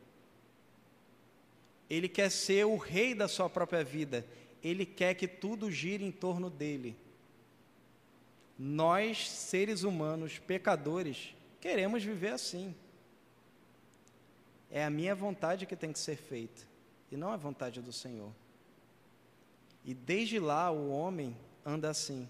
Ele 1.89 2.09
quer 2.09 2.31
ser 2.31 2.65
o 2.65 2.77
rei 2.77 3.15
da 3.15 3.29
sua 3.29 3.49
própria 3.49 3.85
vida. 3.85 4.27
Ele 4.63 4.85
quer 4.85 5.15
que 5.15 5.29
tudo 5.29 5.71
gire 5.71 6.05
em 6.05 6.11
torno 6.11 6.51
dele. 6.51 6.97
Nós, 8.59 9.29
seres 9.29 9.83
humanos, 9.83 10.39
pecadores, 10.39 11.35
queremos 11.61 12.03
viver 12.03 12.33
assim. 12.33 12.75
É 14.71 14.85
a 14.85 14.91
minha 14.91 15.15
vontade 15.15 15.67
que 15.67 15.77
tem 15.77 15.93
que 15.93 15.99
ser 15.99 16.17
feita, 16.17 16.63
e 17.11 17.17
não 17.17 17.31
a 17.31 17.37
vontade 17.37 17.81
do 17.81 17.93
Senhor. 17.93 18.33
E 19.87 19.95
desde 19.95 20.41
lá 20.41 20.71
o 20.71 20.91
homem 20.91 21.37
anda 21.65 21.89
assim. 21.89 22.29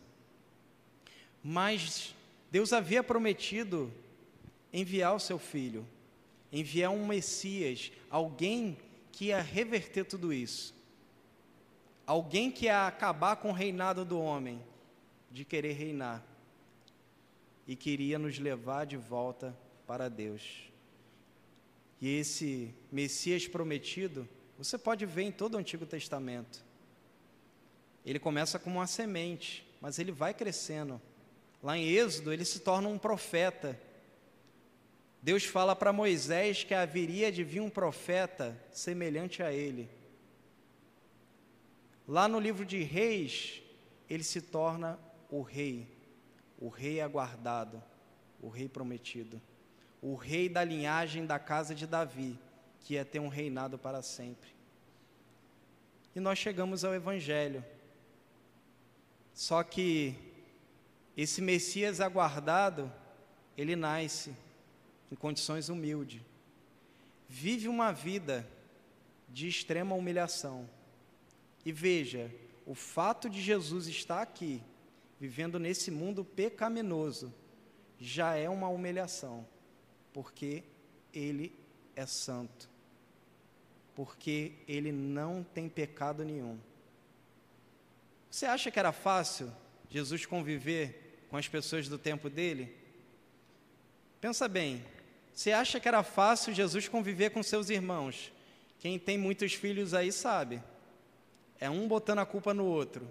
Mas 1.43 2.15
Deus 2.51 2.73
havia 2.75 3.03
prometido 3.03 3.91
enviar 4.71 5.15
o 5.15 5.21
seu 5.21 5.39
filho, 5.39 5.87
enviar 6.53 6.91
um 6.91 7.07
Messias, 7.07 7.91
alguém 8.11 8.77
que 9.11 9.27
ia 9.27 9.41
reverter 9.41 10.05
tudo 10.05 10.35
isso, 10.35 10.75
alguém 12.07 12.51
que 12.51 12.67
ia 12.67 12.87
acabar 12.87 13.37
com 13.37 13.49
o 13.49 13.55
reinado 13.55 14.05
do 14.05 14.21
homem 14.21 14.63
de 15.31 15.45
querer 15.45 15.73
reinar 15.73 16.23
e 17.67 17.75
queria 17.75 18.19
nos 18.19 18.39
levar 18.39 18.85
de 18.85 18.99
volta 18.99 19.57
para 19.87 20.11
Deus. 20.11 20.71
E 22.01 22.19
esse 22.19 22.75
Messias 22.93 23.49
prometido, 23.49 24.29
você 24.59 24.77
pode 24.77 25.07
ver 25.07 25.23
em 25.23 25.33
todo 25.33 25.55
o 25.55 25.59
Antigo 25.59 25.87
Testamento. 25.87 26.66
Ele 28.07 28.21
começa 28.21 28.57
como 28.57 28.77
uma 28.77 28.87
semente, 28.87 29.67
mas 29.81 29.99
ele 29.99 30.13
vai 30.13 30.33
crescendo. 30.33 31.03
Lá 31.61 31.77
em 31.77 31.89
Êxodo, 31.89 32.33
ele 32.33 32.45
se 32.45 32.61
torna 32.61 32.89
um 32.89 32.97
profeta. 32.97 33.79
Deus 35.21 35.45
fala 35.45 35.75
para 35.75 35.93
Moisés 35.93 36.63
que 36.63 36.73
haveria 36.73 37.33
de 37.33 37.43
vir 37.43 37.61
um 37.61 37.69
profeta 37.69 38.57
semelhante 38.71 39.43
a 39.43 39.53
ele. 39.53 39.91
Lá 42.07 42.29
no 42.29 42.39
livro 42.39 42.65
de 42.65 42.81
Reis, 42.85 43.61
ele 44.09 44.23
se 44.23 44.41
torna 44.41 44.97
o 45.29 45.43
rei, 45.43 45.89
o 46.61 46.69
rei 46.69 47.01
aguardado, 47.01 47.83
o 48.41 48.49
rei 48.49 48.69
prometido, 48.69 49.43
o 50.01 50.15
rei 50.15 50.49
da 50.49 50.63
linhagem 50.63 51.27
da 51.27 51.41
casa 51.41 51.75
de 51.75 51.85
Davi, 51.85 52.39
que 52.79 52.95
ia 52.95 53.05
ter 53.05 53.19
um 53.19 53.27
reinado 53.27 53.77
para 53.77 54.01
sempre. 54.03 54.51
E 56.15 56.21
nós 56.21 56.39
chegamos 56.39 56.85
ao 56.85 56.95
Evangelho. 56.95 57.65
Só 59.37 59.63
que 59.63 60.15
esse 61.15 61.43
Messias 61.43 62.01
aguardado, 62.01 62.91
ele 63.55 63.77
nasce 63.77 64.35
em 65.13 65.15
condições 65.15 65.69
humildes, 65.69 66.23
vive 67.29 67.69
uma 67.69 67.93
vida 67.93 68.49
de 69.29 69.47
extrema 69.47 69.95
humilhação. 69.95 70.67
E 71.67 71.71
veja, 71.71 72.35
o 72.65 72.75
fato 72.75 73.29
de 73.29 73.43
Jesus 73.43 73.87
estar 73.87 74.23
aqui 74.23 74.63
vivendo 75.21 75.59
nesse 75.59 75.91
mundo 75.91 76.25
pecaminoso, 76.25 77.31
já 78.01 78.37
é 78.37 78.49
uma 78.49 78.69
humilhação, 78.69 79.47
porque 80.15 80.65
ele 81.13 81.53
é 81.95 82.07
santo, 82.07 82.71
porque 83.95 84.55
ele 84.67 84.93
não 84.93 85.43
tem 85.43 85.69
pecado 85.69 86.25
nenhum. 86.25 86.59
Você 88.37 88.45
acha 88.45 88.71
que 88.71 88.79
era 88.79 88.93
fácil 88.93 89.51
Jesus 89.89 90.27
conviver 90.27 91.27
com 91.31 91.39
as 91.39 91.49
pessoas 91.49 91.89
do 91.89 91.97
tempo 91.97 92.29
dele? 92.29 92.77
Pensa 94.21 94.47
bem, 94.47 94.85
você 95.33 95.53
acha 95.53 95.81
que 95.81 95.89
era 95.89 96.03
fácil 96.03 96.53
Jesus 96.53 96.87
conviver 96.87 97.31
com 97.31 97.43
seus 97.43 97.71
irmãos? 97.71 98.31
Quem 98.79 98.99
tem 98.99 99.17
muitos 99.17 99.55
filhos 99.55 99.95
aí 99.95 100.13
sabe. 100.13 100.63
É 101.59 101.71
um 101.71 101.89
botando 101.89 102.19
a 102.19 102.27
culpa 102.27 102.53
no 102.53 102.67
outro. 102.67 103.09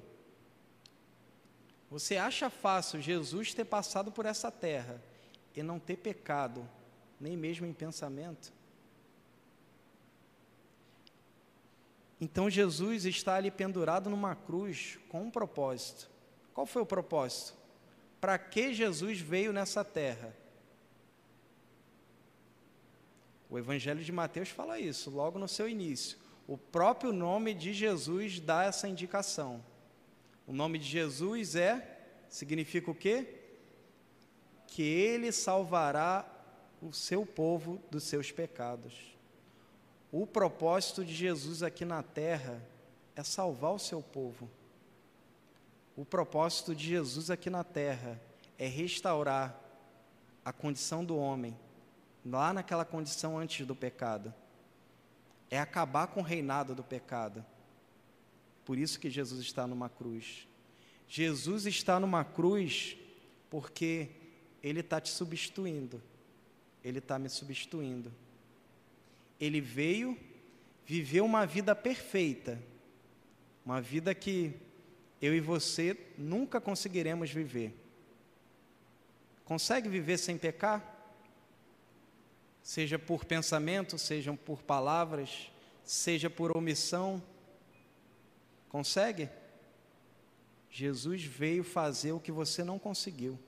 Você 1.90 2.18
acha 2.18 2.48
fácil 2.48 3.02
Jesus 3.02 3.52
ter 3.52 3.66
passado 3.66 4.12
por 4.12 4.28
essa 4.28 4.52
terra 4.52 5.02
e 5.56 5.64
não 5.64 5.80
ter 5.80 5.98
pecado, 5.98 6.70
nem 7.20 7.36
mesmo 7.36 7.66
em 7.66 7.74
pensamento? 7.74 8.54
Então 12.20 12.50
Jesus 12.50 13.06
está 13.06 13.36
ali 13.36 13.52
pendurado 13.52 14.10
numa 14.10 14.36
cruz 14.36 14.98
com 15.10 15.24
um 15.24 15.32
propósito. 15.32 16.10
Qual 16.54 16.66
foi 16.66 16.82
o 16.82 16.86
propósito? 16.86 17.54
Para 18.22 18.38
que 18.38 18.74
Jesus 18.74 19.20
veio 19.20 19.52
nessa 19.52 19.84
terra? 19.84 20.36
O 23.50 23.58
Evangelho 23.58 24.04
de 24.04 24.12
Mateus 24.12 24.50
fala 24.50 24.80
isso 24.80 25.10
logo 25.10 25.38
no 25.38 25.48
seu 25.48 25.68
início. 25.70 26.18
O 26.48 26.58
próprio 26.58 27.12
nome 27.12 27.54
de 27.54 27.74
Jesus 27.74 28.40
dá 28.40 28.64
essa 28.64 28.88
indicação. 28.88 29.64
O 30.48 30.54
nome 30.54 30.78
de 30.80 30.86
Jesus 30.86 31.56
é, 31.56 32.00
significa 32.30 32.90
o 32.90 32.96
quê? 32.96 33.42
Que 34.68 34.84
ele 34.84 35.32
salvará 35.32 36.26
o 36.82 36.94
seu 36.94 37.26
povo 37.26 37.82
dos 37.90 38.04
seus 38.04 38.32
pecados. 38.32 39.15
O 40.18 40.26
propósito 40.26 41.04
de 41.04 41.14
Jesus 41.14 41.62
aqui 41.62 41.84
na 41.84 42.02
terra 42.02 42.66
é 43.18 43.22
salvar 43.22 43.74
o 43.74 43.78
seu 43.78 44.02
povo. 44.02 44.50
O 45.94 46.06
propósito 46.06 46.74
de 46.74 46.88
Jesus 46.88 47.30
aqui 47.30 47.50
na 47.50 47.66
terra 47.66 48.18
é 48.58 48.66
restaurar 48.66 49.62
a 50.46 50.54
condição 50.54 51.04
do 51.04 51.18
homem, 51.18 51.54
lá 52.26 52.54
naquela 52.54 52.86
condição 52.86 53.38
antes 53.38 53.68
do 53.68 53.76
pecado. 53.76 54.34
É 55.52 55.60
acabar 55.60 56.08
com 56.08 56.22
o 56.22 56.24
reinado 56.24 56.74
do 56.74 56.82
pecado. 56.82 57.46
Por 58.64 58.78
isso 58.78 58.98
que 59.02 59.10
Jesus 59.10 59.42
está 59.42 59.68
numa 59.68 59.90
cruz. 59.90 60.48
Jesus 61.10 61.66
está 61.66 62.00
numa 62.00 62.24
cruz 62.24 62.96
porque 63.50 64.12
Ele 64.64 64.80
está 64.80 65.02
te 65.02 65.10
substituindo, 65.10 66.02
Ele 66.82 67.00
está 67.00 67.20
me 67.20 67.28
substituindo. 67.28 68.14
Ele 69.40 69.60
veio, 69.60 70.18
viveu 70.86 71.26
uma 71.26 71.46
vida 71.46 71.76
perfeita, 71.76 72.62
uma 73.66 73.82
vida 73.82 74.14
que 74.14 74.54
eu 75.22 75.34
e 75.34 75.40
você 75.40 75.98
nunca 76.18 76.62
conseguiremos 76.62 77.32
viver. 77.32 77.74
Consegue 79.44 79.90
viver 79.90 80.18
sem 80.18 80.38
pecar? 80.38 80.94
Seja 82.62 82.98
por 82.98 83.26
pensamento, 83.26 83.98
seja 83.98 84.34
por 84.34 84.64
palavras, 84.64 85.52
seja 85.84 86.30
por 86.30 86.56
omissão. 86.56 87.22
Consegue? 88.70 89.30
Jesus 90.70 91.24
veio 91.24 91.64
fazer 91.64 92.12
o 92.12 92.20
que 92.20 92.32
você 92.32 92.64
não 92.64 92.78
conseguiu. 92.78 93.40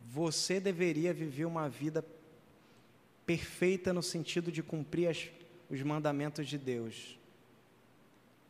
Você 0.00 0.58
deveria 0.58 1.12
viver 1.12 1.44
uma 1.44 1.68
vida 1.68 2.02
perfeita 3.28 3.92
no 3.92 4.02
sentido 4.02 4.50
de 4.50 4.62
cumprir 4.62 5.06
as, 5.06 5.28
os 5.68 5.82
mandamentos 5.82 6.48
de 6.48 6.56
Deus. 6.56 7.18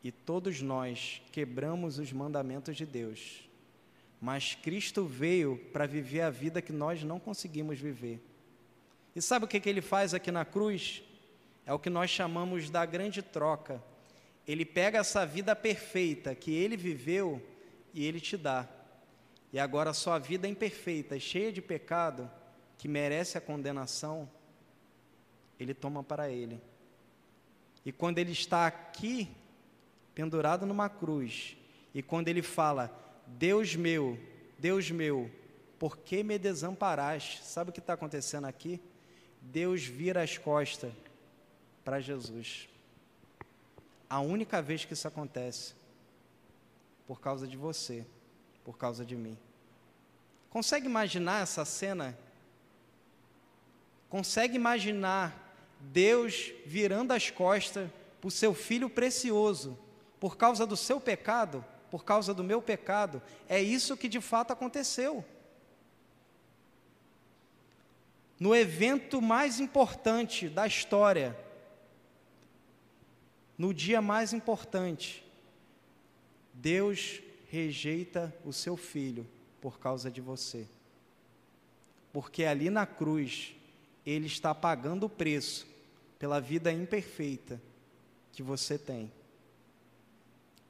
E 0.05 0.13
todos 0.13 0.63
nós 0.63 1.21
quebramos 1.33 1.99
os 1.99 2.13
mandamentos 2.13 2.77
de 2.77 2.87
Deus. 2.87 3.41
Mas 4.21 4.55
Cristo 4.55 5.05
veio 5.05 5.59
para 5.73 5.85
viver 5.85 6.21
a 6.21 6.31
vida 6.31 6.63
que 6.63 6.73
nós 6.73 7.03
não 7.03 7.19
conseguimos 7.19 7.81
viver. 7.81 8.21
E 9.17 9.21
sabe 9.21 9.47
o 9.47 9.49
que, 9.49 9.59
que 9.59 9.69
ele 9.69 9.81
faz 9.81 10.15
aqui 10.15 10.31
na 10.31 10.45
cruz? 10.45 11.03
É 11.67 11.73
o 11.73 11.79
que 11.81 11.91
nós 11.91 12.09
chamamos 12.09 12.71
da 12.71 12.87
grande 12.87 13.21
troca. 13.21 13.83
Ele 14.47 14.65
pega 14.65 15.01
essa 15.01 15.27
vida 15.27 15.57
perfeita 15.57 16.37
que 16.37 16.53
ele 16.53 16.77
viveu 16.77 17.43
e 17.93 18.07
ele 18.07 18.21
te 18.21 18.37
dá. 18.37 18.69
E 19.53 19.59
agora 19.59 19.93
sua 19.93 20.21
vida 20.21 20.47
é 20.47 20.51
imperfeita, 20.51 21.19
cheia 21.19 21.51
de 21.51 21.61
pecado, 21.61 22.31
que 22.79 22.87
merece 22.87 23.37
a 23.37 23.41
condenação, 23.41 24.31
ele 25.59 25.75
toma 25.75 26.03
para 26.03 26.31
ele. 26.31 26.61
E 27.85 27.93
quando 27.93 28.19
ele 28.19 28.33
está 28.33 28.67
aqui, 28.67 29.29
pendurado 30.15 30.67
numa 30.67 30.89
cruz, 30.89 31.57
e 31.95 32.03
quando 32.03 32.29
ele 32.29 32.43
fala: 32.43 32.91
Deus 33.27 33.75
meu, 33.75 34.19
Deus 34.59 34.91
meu, 34.91 35.31
por 35.79 35.97
que 35.97 36.23
me 36.23 36.39
desamparaste? 36.39 37.45
Sabe 37.45 37.71
o 37.71 37.73
que 37.73 37.81
está 37.81 37.95
acontecendo 37.95 38.47
aqui? 38.47 38.81
Deus 39.41 39.85
vira 39.85 40.23
as 40.23 40.37
costas 40.37 40.93
para 41.85 42.01
Jesus. 42.01 42.69
A 44.11 44.21
única 44.21 44.61
vez 44.61 44.85
que 44.85 44.93
isso 44.93 45.07
acontece, 45.07 45.75
por 47.07 47.21
causa 47.21 47.47
de 47.47 47.57
você, 47.57 48.07
por 48.65 48.77
causa 48.77 49.05
de 49.05 49.17
mim. 49.17 49.39
Consegue 50.51 50.87
imaginar 50.87 51.43
essa 51.43 51.65
cena? 51.65 52.19
Consegue 54.09 54.57
imaginar 54.57 55.48
Deus 55.81 56.53
virando 56.67 57.13
as 57.13 57.31
costas 57.31 57.91
para 58.21 58.29
o 58.29 58.31
seu 58.31 58.55
filho 58.55 58.91
precioso, 58.91 59.79
por 60.19 60.37
causa 60.37 60.67
do 60.67 60.77
seu 60.77 61.01
pecado, 61.01 61.65
por 61.91 62.05
causa 62.05 62.35
do 62.35 62.45
meu 62.45 62.61
pecado? 62.61 63.23
É 63.49 63.61
isso 63.61 63.97
que 63.97 64.09
de 64.09 64.21
fato 64.21 64.53
aconteceu. 64.53 65.25
No 68.39 68.55
evento 68.55 69.21
mais 69.21 69.59
importante 69.59 70.49
da 70.49 70.67
história, 70.67 71.37
no 73.57 73.75
dia 73.75 74.01
mais 74.01 74.33
importante, 74.33 75.25
Deus 76.55 77.21
rejeita 77.49 78.35
o 78.45 78.53
seu 78.53 78.77
filho 78.77 79.27
por 79.61 79.81
causa 79.81 80.11
de 80.11 80.21
você. 80.21 80.69
Porque 82.13 82.45
ali 82.45 82.71
na 82.71 82.87
cruz, 82.87 83.55
Ele 84.11 84.27
está 84.27 84.55
pagando 84.55 85.05
o 85.05 85.11
preço 85.11 85.67
pela 86.19 86.41
vida 86.41 86.73
imperfeita 86.73 87.61
que 88.33 88.43
você 88.43 88.79
tem, 88.79 89.13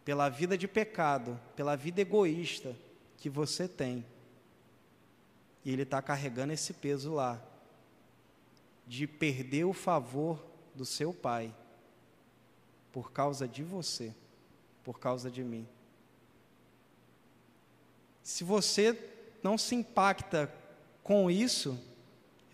pela 0.05 0.29
vida 0.29 0.59
de 0.59 0.66
pecado, 0.66 1.38
pela 1.55 1.77
vida 1.77 2.01
egoísta 2.01 2.74
que 3.16 3.31
você 3.31 3.68
tem. 3.68 4.05
E 5.64 5.70
Ele 5.72 5.83
está 5.83 6.03
carregando 6.03 6.53
esse 6.53 6.72
peso 6.72 7.14
lá, 7.14 7.40
de 8.88 9.07
perder 9.07 9.66
o 9.66 9.72
favor 9.72 10.44
do 10.74 10.85
seu 10.85 11.14
Pai, 11.14 11.55
por 12.90 13.12
causa 13.12 13.46
de 13.46 13.62
você, 13.62 14.12
por 14.83 14.98
causa 14.98 15.31
de 15.31 15.44
mim. 15.44 15.64
Se 18.20 18.42
você 18.42 18.98
não 19.44 19.57
se 19.57 19.77
impacta 19.77 20.53
com 21.05 21.31
isso, 21.31 21.79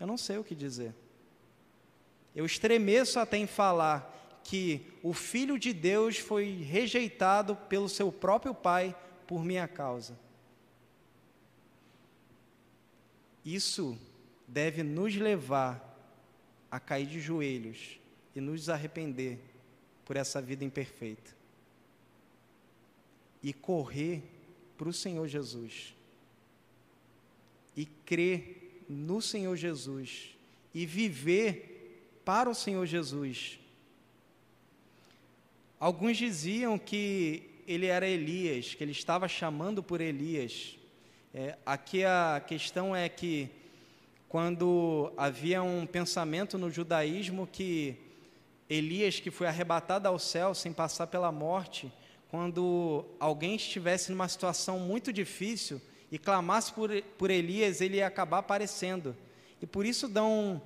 eu 0.05 0.07
não 0.07 0.17
sei 0.19 0.37
o 0.37 0.43
que 0.43 0.53
dizer. 0.53 0.93
Eu 2.35 2.45
estremeço 2.45 3.19
até 3.19 3.37
em 3.37 3.47
falar 3.47 4.39
que 4.43 4.85
o 5.01 5.13
Filho 5.13 5.57
de 5.57 5.73
Deus 5.73 6.19
foi 6.19 6.61
rejeitado 6.61 7.55
pelo 7.55 7.89
seu 7.89 8.11
próprio 8.11 8.53
Pai 8.53 8.95
por 9.25 9.43
minha 9.43 9.67
causa. 9.67 10.15
Isso 13.43 13.97
deve 14.47 14.83
nos 14.83 15.15
levar 15.15 15.81
a 16.69 16.79
cair 16.79 17.07
de 17.07 17.19
joelhos 17.19 17.99
e 18.35 18.39
nos 18.39 18.69
arrepender 18.69 19.39
por 20.05 20.15
essa 20.15 20.39
vida 20.39 20.63
imperfeita 20.63 21.35
e 23.41 23.51
correr 23.51 24.21
para 24.77 24.89
o 24.89 24.93
Senhor 24.93 25.27
Jesus 25.27 25.95
e 27.75 27.87
crer 27.87 28.64
no 28.87 29.21
Senhor 29.21 29.55
Jesus 29.55 30.35
e 30.73 30.85
viver 30.85 32.19
para 32.23 32.49
o 32.49 32.55
Senhor 32.55 32.85
Jesus. 32.85 33.59
Alguns 35.79 36.17
diziam 36.17 36.77
que 36.77 37.43
ele 37.67 37.87
era 37.87 38.07
Elias, 38.07 38.73
que 38.73 38.83
ele 38.83 38.91
estava 38.91 39.27
chamando 39.27 39.83
por 39.83 40.01
Elias. 40.01 40.77
É, 41.33 41.57
aqui 41.65 42.03
a 42.03 42.43
questão 42.45 42.95
é 42.95 43.09
que 43.09 43.49
quando 44.27 45.11
havia 45.17 45.61
um 45.63 45.85
pensamento 45.85 46.57
no 46.57 46.69
judaísmo 46.69 47.47
que 47.47 47.95
Elias, 48.69 49.19
que 49.19 49.29
foi 49.31 49.47
arrebatado 49.47 50.07
ao 50.07 50.17
céu 50.17 50.53
sem 50.55 50.73
passar 50.73 51.07
pela 51.07 51.31
morte, 51.31 51.91
quando 52.29 53.05
alguém 53.19 53.55
estivesse 53.55 54.11
numa 54.11 54.27
situação 54.27 54.79
muito 54.79 55.13
difícil 55.13 55.81
e 56.11 56.17
clamasse 56.17 56.71
por, 56.71 56.89
por 57.17 57.29
Elias, 57.29 57.81
ele 57.81 57.97
ia 57.97 58.07
acabar 58.07 58.39
aparecendo. 58.39 59.15
E 59.61 59.65
por 59.65 59.85
isso 59.85 60.07
dão 60.07 60.61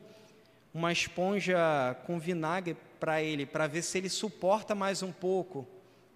uma 0.73 0.91
esponja 0.91 1.57
com 2.05 2.19
vinagre 2.19 2.77
para 2.99 3.21
ele, 3.21 3.45
para 3.45 3.67
ver 3.67 3.81
se 3.81 3.97
ele 3.97 4.09
suporta 4.09 4.75
mais 4.75 5.01
um 5.01 5.11
pouco. 5.11 5.67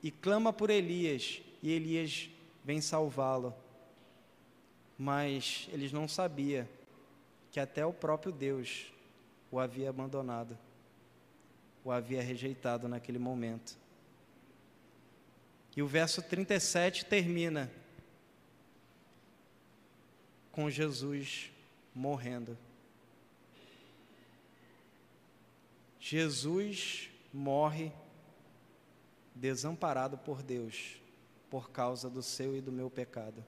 E 0.01 0.11
clama 0.11 0.51
por 0.51 0.69
Elias, 0.69 1.41
e 1.61 1.71
Elias 1.71 2.29
vem 2.63 2.81
salvá-lo. 2.81 3.53
Mas 4.97 5.67
eles 5.71 5.91
não 5.91 6.07
sabiam 6.07 6.67
que 7.51 7.59
até 7.59 7.85
o 7.85 7.93
próprio 7.93 8.31
Deus 8.31 8.91
o 9.51 9.59
havia 9.59 9.89
abandonado, 9.89 10.57
o 11.83 11.91
havia 11.91 12.21
rejeitado 12.21 12.87
naquele 12.87 13.19
momento. 13.19 13.77
E 15.75 15.81
o 15.81 15.87
verso 15.87 16.21
37 16.21 17.05
termina 17.05 17.71
com 20.53 20.69
Jesus 20.69 21.51
morrendo. 21.93 22.57
Jesus 25.99 27.09
morre 27.33 27.91
desamparado 29.35 30.17
por 30.17 30.41
Deus 30.41 30.95
por 31.49 31.71
causa 31.71 32.09
do 32.09 32.23
seu 32.23 32.55
e 32.55 32.61
do 32.61 32.71
meu 32.71 32.89
pecado. 32.89 33.43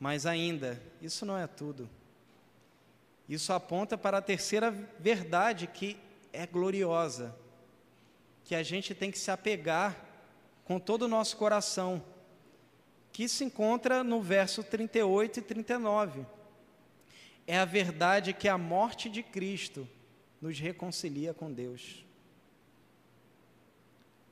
Mas 0.00 0.26
ainda, 0.26 0.82
isso 1.00 1.24
não 1.24 1.38
é 1.38 1.46
tudo. 1.46 1.88
Isso 3.28 3.52
aponta 3.52 3.96
para 3.96 4.18
a 4.18 4.22
terceira 4.22 4.70
verdade 4.98 5.66
que 5.68 5.96
é 6.32 6.46
gloriosa 6.46 7.36
que 8.44 8.54
a 8.54 8.62
gente 8.62 8.94
tem 8.94 9.10
que 9.10 9.18
se 9.18 9.30
apegar 9.30 9.96
com 10.64 10.80
todo 10.80 11.02
o 11.02 11.08
nosso 11.08 11.36
coração, 11.36 12.02
que 13.12 13.28
se 13.28 13.44
encontra 13.44 14.02
no 14.04 14.20
verso 14.22 14.62
38 14.62 15.38
e 15.38 15.42
39. 15.42 16.26
É 17.46 17.58
a 17.58 17.64
verdade 17.64 18.32
que 18.32 18.48
a 18.48 18.56
morte 18.56 19.08
de 19.08 19.22
Cristo 19.22 19.88
nos 20.40 20.58
reconcilia 20.58 21.34
com 21.34 21.52
Deus. 21.52 22.04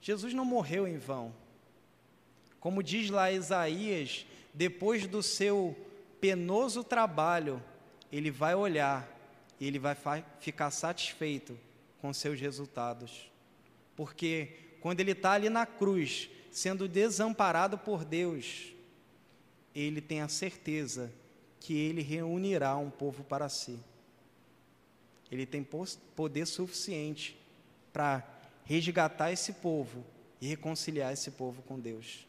Jesus 0.00 0.32
não 0.32 0.44
morreu 0.44 0.86
em 0.86 0.96
vão. 0.96 1.34
Como 2.60 2.82
diz 2.82 3.10
lá 3.10 3.30
Isaías, 3.30 4.26
depois 4.54 5.06
do 5.06 5.22
seu 5.22 5.76
penoso 6.20 6.82
trabalho, 6.82 7.62
ele 8.10 8.30
vai 8.30 8.54
olhar 8.54 9.08
e 9.60 9.66
ele 9.66 9.78
vai 9.78 9.96
ficar 10.40 10.70
satisfeito 10.70 11.58
com 12.00 12.12
seus 12.12 12.40
resultados 12.40 13.28
porque 13.98 14.50
quando 14.80 15.00
ele 15.00 15.10
está 15.10 15.32
ali 15.32 15.48
na 15.48 15.66
cruz, 15.66 16.30
sendo 16.50 16.88
desamparado 16.88 17.78
por 17.78 18.04
Deus, 18.04 18.72
ele 19.74 20.00
tem 20.00 20.20
a 20.20 20.28
certeza 20.28 21.12
que 21.60 21.76
ele 21.76 22.02
reunirá 22.02 22.76
um 22.76 22.90
povo 22.90 23.22
para 23.24 23.48
si. 23.48 23.78
Ele 25.30 25.44
tem 25.44 25.66
poder 26.16 26.46
suficiente 26.46 27.38
para 27.92 28.26
resgatar 28.64 29.32
esse 29.32 29.54
povo 29.54 30.04
e 30.40 30.46
reconciliar 30.46 31.12
esse 31.12 31.30
povo 31.30 31.62
com 31.62 31.78
Deus. 31.78 32.26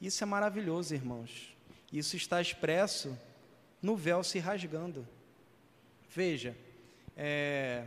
Isso 0.00 0.22
é 0.22 0.26
maravilhoso, 0.26 0.94
irmãos. 0.94 1.54
Isso 1.92 2.16
está 2.16 2.40
expresso 2.40 3.16
no 3.80 3.96
véu 3.96 4.22
se 4.22 4.38
rasgando. 4.38 5.06
Veja, 6.10 6.56
é, 7.16 7.86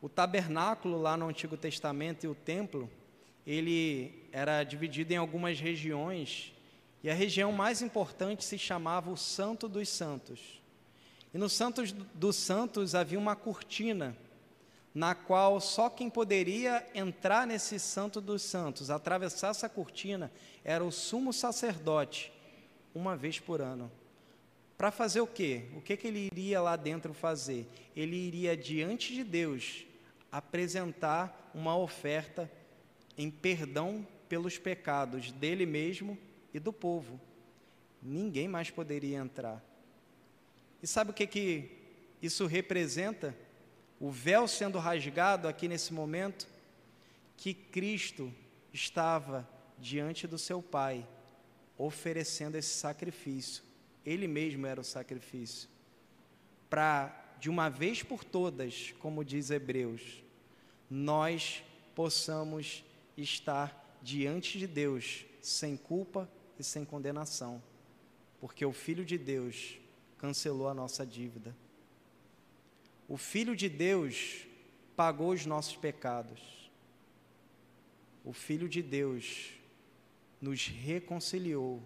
o 0.00 0.08
tabernáculo 0.08 1.00
lá 1.00 1.16
no 1.16 1.28
Antigo 1.28 1.56
Testamento 1.56 2.24
e 2.24 2.28
o 2.28 2.34
templo, 2.34 2.90
ele 3.46 4.28
era 4.32 4.64
dividido 4.64 5.12
em 5.12 5.16
algumas 5.16 5.60
regiões, 5.60 6.52
e 7.02 7.10
a 7.10 7.14
região 7.14 7.52
mais 7.52 7.82
importante 7.82 8.44
se 8.44 8.58
chamava 8.58 9.10
o 9.10 9.16
Santo 9.16 9.68
dos 9.68 9.88
Santos. 9.88 10.62
E 11.32 11.38
no 11.38 11.48
Santos 11.48 11.92
dos 11.92 12.36
Santos 12.36 12.94
havia 12.94 13.18
uma 13.18 13.36
cortina, 13.36 14.16
na 14.94 15.14
qual 15.14 15.60
só 15.60 15.90
quem 15.90 16.08
poderia 16.08 16.86
entrar 16.94 17.46
nesse 17.46 17.78
Santo 17.78 18.20
dos 18.20 18.42
Santos, 18.42 18.90
atravessar 18.90 19.48
essa 19.48 19.68
cortina, 19.68 20.32
era 20.64 20.84
o 20.84 20.92
sumo 20.92 21.32
sacerdote, 21.32 22.32
uma 22.94 23.16
vez 23.16 23.40
por 23.40 23.60
ano. 23.60 23.90
Para 24.78 24.90
fazer 24.90 25.20
o 25.20 25.26
quê? 25.26 25.64
O 25.76 25.80
que, 25.80 25.96
que 25.96 26.06
ele 26.06 26.28
iria 26.32 26.60
lá 26.60 26.76
dentro 26.76 27.12
fazer? 27.12 27.66
Ele 27.94 28.16
iria 28.16 28.56
diante 28.56 29.12
de 29.12 29.22
Deus 29.22 29.84
apresentar 30.30 31.50
uma 31.54 31.76
oferta 31.76 32.50
em 33.16 33.30
perdão 33.30 34.06
pelos 34.28 34.58
pecados 34.58 35.30
dele 35.32 35.66
mesmo 35.66 36.18
e 36.52 36.58
do 36.58 36.72
povo. 36.72 37.20
Ninguém 38.02 38.48
mais 38.48 38.70
poderia 38.70 39.18
entrar. 39.18 39.64
E 40.82 40.86
sabe 40.86 41.10
o 41.10 41.14
que, 41.14 41.26
que 41.26 41.70
isso 42.20 42.46
representa? 42.46 43.34
O 43.98 44.10
véu 44.10 44.46
sendo 44.46 44.78
rasgado 44.78 45.48
aqui 45.48 45.68
nesse 45.68 45.92
momento, 45.94 46.46
que 47.36 47.54
Cristo 47.54 48.32
estava 48.72 49.48
diante 49.78 50.26
do 50.26 50.36
seu 50.36 50.60
Pai, 50.60 51.06
oferecendo 51.78 52.56
esse 52.56 52.74
sacrifício. 52.74 53.62
Ele 54.04 54.28
mesmo 54.28 54.66
era 54.66 54.80
o 54.80 54.84
sacrifício. 54.84 55.68
Para, 56.68 57.34
de 57.38 57.48
uma 57.48 57.68
vez 57.68 58.02
por 58.02 58.22
todas, 58.22 58.92
como 58.98 59.24
diz 59.24 59.50
Hebreus, 59.50 60.22
nós 60.90 61.62
possamos 61.94 62.84
estar 63.16 63.98
diante 64.02 64.58
de 64.58 64.66
Deus 64.66 65.24
sem 65.40 65.76
culpa 65.76 66.28
e 66.58 66.64
sem 66.64 66.84
condenação, 66.84 67.62
porque 68.40 68.64
o 68.64 68.72
Filho 68.72 69.04
de 69.04 69.16
Deus 69.16 69.78
cancelou 70.18 70.68
a 70.68 70.74
nossa 70.74 71.06
dívida. 71.06 71.56
O 73.08 73.16
Filho 73.16 73.54
de 73.54 73.68
Deus 73.68 74.46
pagou 74.96 75.30
os 75.30 75.44
nossos 75.44 75.76
pecados. 75.76 76.70
O 78.24 78.32
Filho 78.32 78.68
de 78.68 78.82
Deus 78.82 79.50
nos 80.40 80.66
reconciliou 80.66 81.82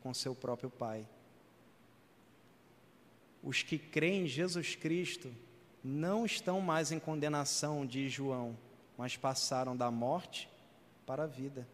com 0.00 0.12
seu 0.12 0.34
próprio 0.34 0.70
Pai. 0.70 1.06
Os 3.42 3.62
que 3.62 3.78
creem 3.78 4.24
em 4.24 4.26
Jesus 4.26 4.74
Cristo 4.74 5.32
não 5.82 6.26
estão 6.26 6.60
mais 6.60 6.92
em 6.92 6.98
condenação, 6.98 7.86
diz 7.86 8.12
João, 8.12 8.58
mas 8.96 9.16
passaram 9.16 9.76
da 9.76 9.90
morte 9.90 10.48
para 11.08 11.24
a 11.24 11.26
vida. 11.26 11.66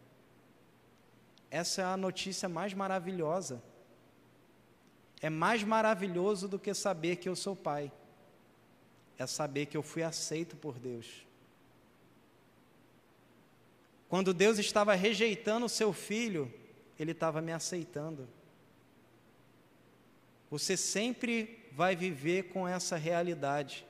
Essa 1.51 1.81
é 1.81 1.85
a 1.85 1.97
notícia 1.97 2.49
mais 2.49 2.73
maravilhosa 2.73 3.61
é 5.25 5.29
mais 5.29 5.63
maravilhoso 5.63 6.47
do 6.47 6.59
que 6.59 6.71
saber 6.73 7.15
que 7.15 7.27
eu 7.27 7.35
sou 7.35 7.55
pai. 7.55 7.91
É 9.17 9.25
saber 9.25 9.65
que 9.65 9.75
eu 9.75 9.81
fui 9.81 10.03
aceito 10.03 10.55
por 10.55 10.77
Deus. 10.77 11.25
Quando 14.07 14.35
Deus 14.35 14.59
estava 14.59 14.93
rejeitando 14.93 15.65
o 15.65 15.69
seu 15.69 15.91
filho, 15.93 16.53
ele 16.99 17.11
estava 17.11 17.41
me 17.41 17.51
aceitando. 17.51 18.27
Você 20.51 20.77
sempre 20.77 21.65
vai 21.71 21.95
viver 21.95 22.49
com 22.49 22.67
essa 22.67 22.95
realidade 22.95 23.83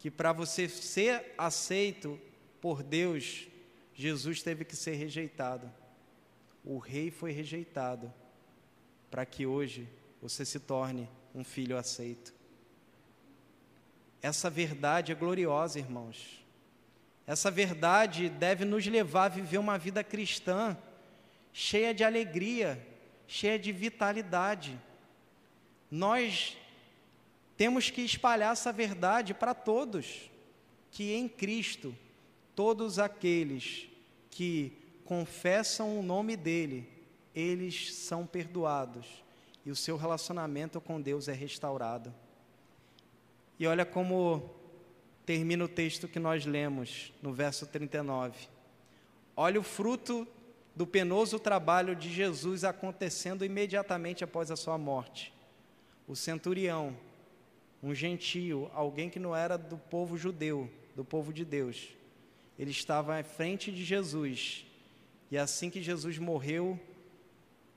que 0.00 0.10
para 0.10 0.32
você 0.32 0.68
ser 0.68 1.32
aceito 1.38 2.20
por 2.60 2.82
Deus, 2.82 3.46
Jesus 3.96 4.42
teve 4.42 4.62
que 4.62 4.76
ser 4.76 4.94
rejeitado. 4.94 5.72
O 6.62 6.76
rei 6.76 7.10
foi 7.10 7.32
rejeitado 7.32 8.12
para 9.10 9.24
que 9.24 9.46
hoje 9.46 9.88
você 10.20 10.44
se 10.44 10.60
torne 10.60 11.08
um 11.34 11.42
filho 11.42 11.78
aceito. 11.78 12.34
Essa 14.20 14.50
verdade 14.50 15.12
é 15.12 15.14
gloriosa, 15.14 15.78
irmãos. 15.78 16.44
Essa 17.26 17.50
verdade 17.50 18.28
deve 18.28 18.66
nos 18.66 18.86
levar 18.86 19.24
a 19.24 19.28
viver 19.28 19.58
uma 19.58 19.78
vida 19.78 20.04
cristã 20.04 20.76
cheia 21.50 21.94
de 21.94 22.04
alegria, 22.04 22.86
cheia 23.26 23.58
de 23.58 23.72
vitalidade. 23.72 24.78
Nós 25.90 26.54
temos 27.56 27.88
que 27.88 28.02
espalhar 28.02 28.52
essa 28.52 28.70
verdade 28.70 29.32
para 29.32 29.54
todos, 29.54 30.30
que 30.90 31.14
em 31.14 31.26
Cristo, 31.26 31.96
todos 32.56 32.98
aqueles 32.98 33.86
que 34.30 34.72
confessam 35.04 36.00
o 36.00 36.02
nome 36.02 36.36
dele, 36.36 36.88
eles 37.34 37.94
são 37.94 38.26
perdoados 38.26 39.22
e 39.64 39.70
o 39.70 39.76
seu 39.76 39.96
relacionamento 39.96 40.80
com 40.80 41.00
Deus 41.00 41.28
é 41.28 41.32
restaurado. 41.32 42.12
E 43.58 43.66
olha 43.66 43.84
como 43.84 44.50
termina 45.26 45.64
o 45.64 45.68
texto 45.68 46.08
que 46.08 46.18
nós 46.18 46.46
lemos 46.46 47.12
no 47.20 47.32
verso 47.32 47.66
39. 47.66 48.48
Olha 49.36 49.60
o 49.60 49.62
fruto 49.62 50.26
do 50.74 50.86
penoso 50.86 51.38
trabalho 51.38 51.94
de 51.94 52.12
Jesus 52.12 52.64
acontecendo 52.64 53.44
imediatamente 53.44 54.24
após 54.24 54.50
a 54.50 54.56
sua 54.56 54.78
morte. 54.78 55.32
O 56.06 56.16
centurião, 56.16 56.96
um 57.82 57.94
gentio, 57.94 58.70
alguém 58.72 59.10
que 59.10 59.18
não 59.18 59.36
era 59.36 59.58
do 59.58 59.76
povo 59.76 60.16
judeu, 60.16 60.70
do 60.94 61.04
povo 61.04 61.32
de 61.32 61.44
Deus, 61.44 61.88
ele 62.58 62.70
estava 62.70 63.18
à 63.18 63.22
frente 63.22 63.70
de 63.70 63.84
Jesus. 63.84 64.64
E 65.30 65.36
assim 65.36 65.68
que 65.70 65.82
Jesus 65.82 66.18
morreu, 66.18 66.78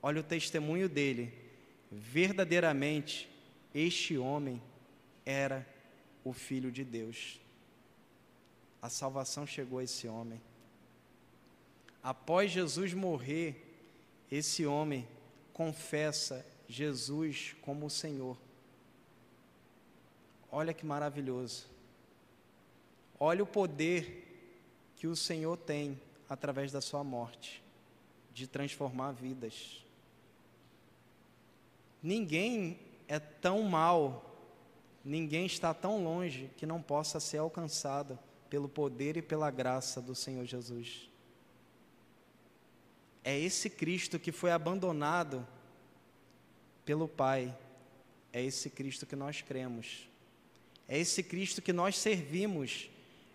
olha 0.01 0.21
o 0.21 0.23
testemunho 0.23 0.87
dele 0.87 1.33
verdadeiramente 1.91 3.29
este 3.73 4.17
homem 4.17 4.61
era 5.25 5.67
o 6.23 6.33
Filho 6.33 6.71
de 6.71 6.83
Deus. 6.83 7.39
A 8.81 8.89
salvação 8.89 9.45
chegou 9.45 9.79
a 9.79 9.83
esse 9.83 10.07
homem. 10.07 10.41
Após 12.01 12.51
Jesus 12.51 12.93
morrer, 12.93 13.65
esse 14.31 14.65
homem 14.65 15.07
confessa 15.53 16.45
Jesus 16.67 17.55
como 17.61 17.87
o 17.87 17.89
Senhor. 17.89 18.37
Olha 20.51 20.73
que 20.73 20.85
maravilhoso. 20.85 21.67
Olha 23.19 23.43
o 23.43 23.47
poder 23.47 24.28
que 24.99 25.07
o 25.07 25.15
Senhor 25.15 25.57
tem 25.57 25.99
através 26.29 26.73
da 26.73 26.81
sua 26.81 27.03
morte 27.03 27.63
de 28.33 28.45
transformar 28.45 29.13
vidas. 29.13 29.83
Ninguém 32.03 32.77
é 33.07 33.17
tão 33.17 33.63
mal, 33.63 34.35
ninguém 35.03 35.45
está 35.45 35.73
tão 35.73 36.03
longe 36.03 36.51
que 36.57 36.65
não 36.65 36.81
possa 36.81 37.19
ser 37.19 37.37
alcançado 37.37 38.19
pelo 38.49 38.67
poder 38.67 39.15
e 39.15 39.21
pela 39.21 39.49
graça 39.49 40.01
do 40.01 40.13
Senhor 40.13 40.45
Jesus. 40.45 41.09
É 43.23 43.37
esse 43.39 43.69
Cristo 43.69 44.19
que 44.19 44.33
foi 44.33 44.51
abandonado 44.51 45.47
pelo 46.83 47.07
Pai, 47.07 47.57
é 48.33 48.43
esse 48.43 48.69
Cristo 48.69 49.05
que 49.05 49.15
nós 49.15 49.41
cremos, 49.41 50.09
é 50.89 50.97
esse 50.97 51.23
Cristo 51.23 51.61
que 51.61 51.71
nós 51.71 51.97
servimos, 51.97 52.89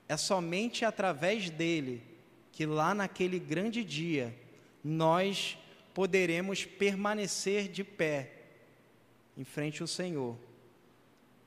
é 0.09 0.17
somente 0.17 0.85
através 0.85 1.51
dele 1.51 2.03
que 2.53 2.67
lá 2.67 2.95
naquele 2.95 3.39
grande 3.39 3.83
dia 3.83 4.35
nós 4.83 5.59
poderemos 5.93 6.65
permanecer 6.65 7.69
de 7.69 7.83
pé 7.83 8.33
em 9.37 9.45
frente 9.45 9.83
ao 9.83 9.89
Senhor, 9.89 10.37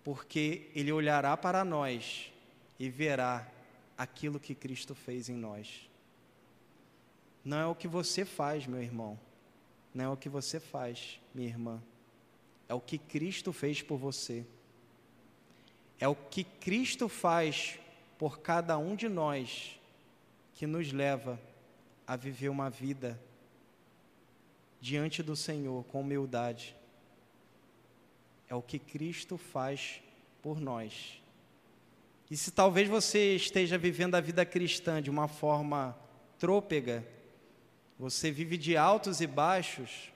porque 0.03 0.69
Ele 0.73 0.91
olhará 0.91 1.37
para 1.37 1.63
nós 1.63 2.31
e 2.79 2.89
verá 2.89 3.49
aquilo 3.97 4.39
que 4.39 4.53
Cristo 4.53 4.93
fez 4.93 5.29
em 5.29 5.35
nós. 5.35 5.89
Não 7.43 7.57
é 7.57 7.65
o 7.65 7.75
que 7.75 7.87
você 7.87 8.25
faz, 8.25 8.67
meu 8.67 8.81
irmão, 8.81 9.17
não 9.93 10.05
é 10.05 10.09
o 10.09 10.17
que 10.17 10.27
você 10.27 10.59
faz, 10.59 11.19
minha 11.33 11.47
irmã, 11.47 11.81
é 12.67 12.73
o 12.73 12.81
que 12.81 12.97
Cristo 12.97 13.53
fez 13.53 13.81
por 13.81 13.97
você. 13.97 14.45
É 15.99 16.07
o 16.07 16.15
que 16.15 16.43
Cristo 16.43 17.09
faz 17.09 17.79
por 18.17 18.39
cada 18.39 18.77
um 18.77 18.95
de 18.95 19.07
nós 19.07 19.79
que 20.53 20.65
nos 20.65 20.91
leva 20.91 21.39
a 22.05 22.15
viver 22.15 22.49
uma 22.49 22.69
vida 22.69 23.19
diante 24.79 25.21
do 25.21 25.35
Senhor 25.35 25.83
com 25.85 26.01
humildade. 26.01 26.75
É 28.49 28.55
o 28.55 28.61
que 28.61 28.79
Cristo 28.79 29.37
faz 29.37 30.01
por 30.41 30.59
nós. 30.59 31.21
E 32.29 32.35
se 32.35 32.51
talvez 32.51 32.87
você 32.87 33.35
esteja 33.35 33.77
vivendo 33.77 34.15
a 34.15 34.21
vida 34.21 34.45
cristã 34.45 35.01
de 35.01 35.09
uma 35.09 35.27
forma 35.27 35.97
trôpega, 36.39 37.05
você 37.97 38.29
vive 38.29 38.57
de 38.57 38.77
altos 38.77 39.21
e 39.21 39.27
baixos, 39.27 40.11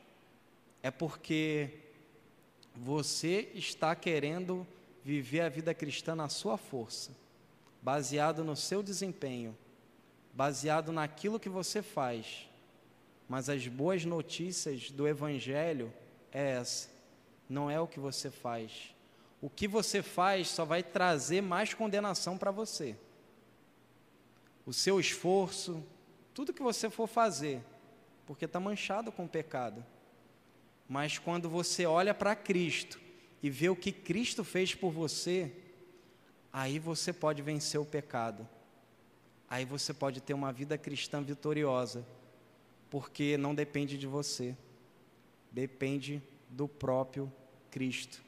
é 0.84 0.92
porque 0.92 1.70
você 2.76 3.50
está 3.54 3.96
querendo 3.96 4.68
viver 5.04 5.42
a 5.42 5.50
vida 5.50 5.74
cristã 5.74 6.16
na 6.16 6.30
sua 6.30 6.58
força, 6.58 7.12
baseado 7.82 8.44
no 8.44 8.56
seu 8.56 8.84
desempenho, 8.84 9.58
baseado 10.34 10.92
naquilo 10.92 11.40
que 11.40 11.50
você 11.50 11.82
faz. 11.82 12.48
Mas 13.28 13.50
as 13.50 13.68
boas 13.68 14.06
notícias 14.06 14.92
do 14.92 15.08
Evangelho 15.08 15.92
é 16.32 16.52
essa: 16.52 16.90
não 17.50 17.70
é 17.72 17.80
o 17.80 17.88
que 17.88 18.00
você 18.00 18.30
faz. 18.30 18.94
O 19.42 19.50
que 19.50 19.68
você 19.68 20.04
faz 20.04 20.50
só 20.50 20.64
vai 20.64 20.84
trazer 20.84 21.42
mais 21.42 21.74
condenação 21.74 22.38
para 22.38 22.52
você. 22.52 22.96
O 24.66 24.72
seu 24.72 25.00
esforço, 25.00 25.84
tudo 26.34 26.54
que 26.54 26.62
você 26.62 26.90
for 26.90 27.08
fazer, 27.08 27.64
porque 28.28 28.46
está 28.46 28.60
manchado 28.60 29.12
com 29.12 29.28
pecado. 29.28 29.84
Mas 30.88 31.18
quando 31.18 31.50
você 31.50 31.86
olha 31.86 32.14
para 32.14 32.36
Cristo 32.36 33.00
e 33.42 33.50
vê 33.50 33.70
o 33.70 33.76
que 33.76 33.92
Cristo 33.92 34.44
fez 34.44 34.76
por 34.76 34.92
você, 34.92 35.52
aí 36.52 36.80
você 36.80 37.14
pode 37.14 37.42
vencer 37.42 37.80
o 37.80 37.86
pecado. 37.86 38.48
Aí 39.50 39.66
você 39.66 39.94
pode 39.94 40.22
ter 40.22 40.34
uma 40.34 40.52
vida 40.52 40.78
cristã 40.78 41.22
vitoriosa, 41.22 42.06
porque 42.90 43.38
não 43.38 43.54
depende 43.54 43.98
de 43.98 44.08
você, 44.08 44.56
depende 45.52 46.22
do 46.50 46.68
próprio 46.68 47.32
Cristo. 47.70 48.22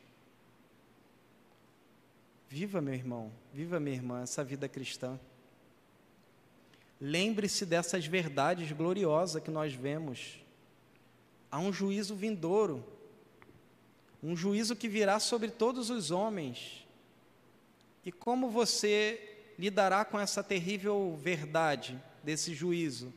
Viva, 2.50 2.82
meu 2.82 2.94
irmão, 2.94 3.32
viva, 3.54 3.80
minha 3.80 3.96
irmã, 3.96 4.22
essa 4.22 4.44
vida 4.44 4.70
cristã. 4.70 5.20
Lembre-se 7.00 7.66
dessas 7.66 8.06
verdades 8.06 8.72
gloriosas 8.72 9.42
que 9.42 9.50
nós 9.50 9.74
vemos. 9.74 10.40
Há 11.50 11.60
um 11.60 11.74
juízo 11.74 12.16
vindouro, 12.16 12.86
um 14.22 14.36
juízo 14.36 14.76
que 14.76 14.88
virá 14.88 15.20
sobre 15.20 15.52
todos 15.52 15.90
os 15.90 16.12
homens. 16.12 16.83
E 18.06 18.12
como 18.12 18.50
você 18.50 19.38
lidará 19.58 20.04
com 20.04 20.20
essa 20.20 20.44
terrível 20.44 21.18
verdade 21.22 22.02
desse 22.24 22.54
juízo? 22.54 23.14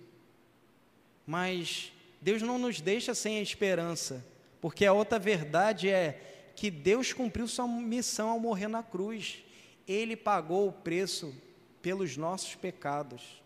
Mas 1.27 1.93
Deus 2.21 2.43
não 2.43 2.59
nos 2.59 2.81
deixa 2.81 3.15
sem 3.15 3.39
a 3.39 3.43
esperança, 3.43 4.25
porque 4.61 4.85
a 4.87 4.93
outra 4.93 5.19
verdade 5.19 5.89
é 5.89 6.53
que 6.55 6.71
Deus 6.71 7.13
cumpriu 7.13 7.47
sua 7.47 7.67
missão 7.67 8.31
ao 8.31 8.41
morrer 8.41 8.69
na 8.69 8.83
cruz. 8.83 9.45
Ele 9.87 10.17
pagou 10.17 10.69
o 10.69 10.73
preço 10.73 11.35
pelos 11.83 12.17
nossos 12.17 12.55
pecados. 12.55 13.43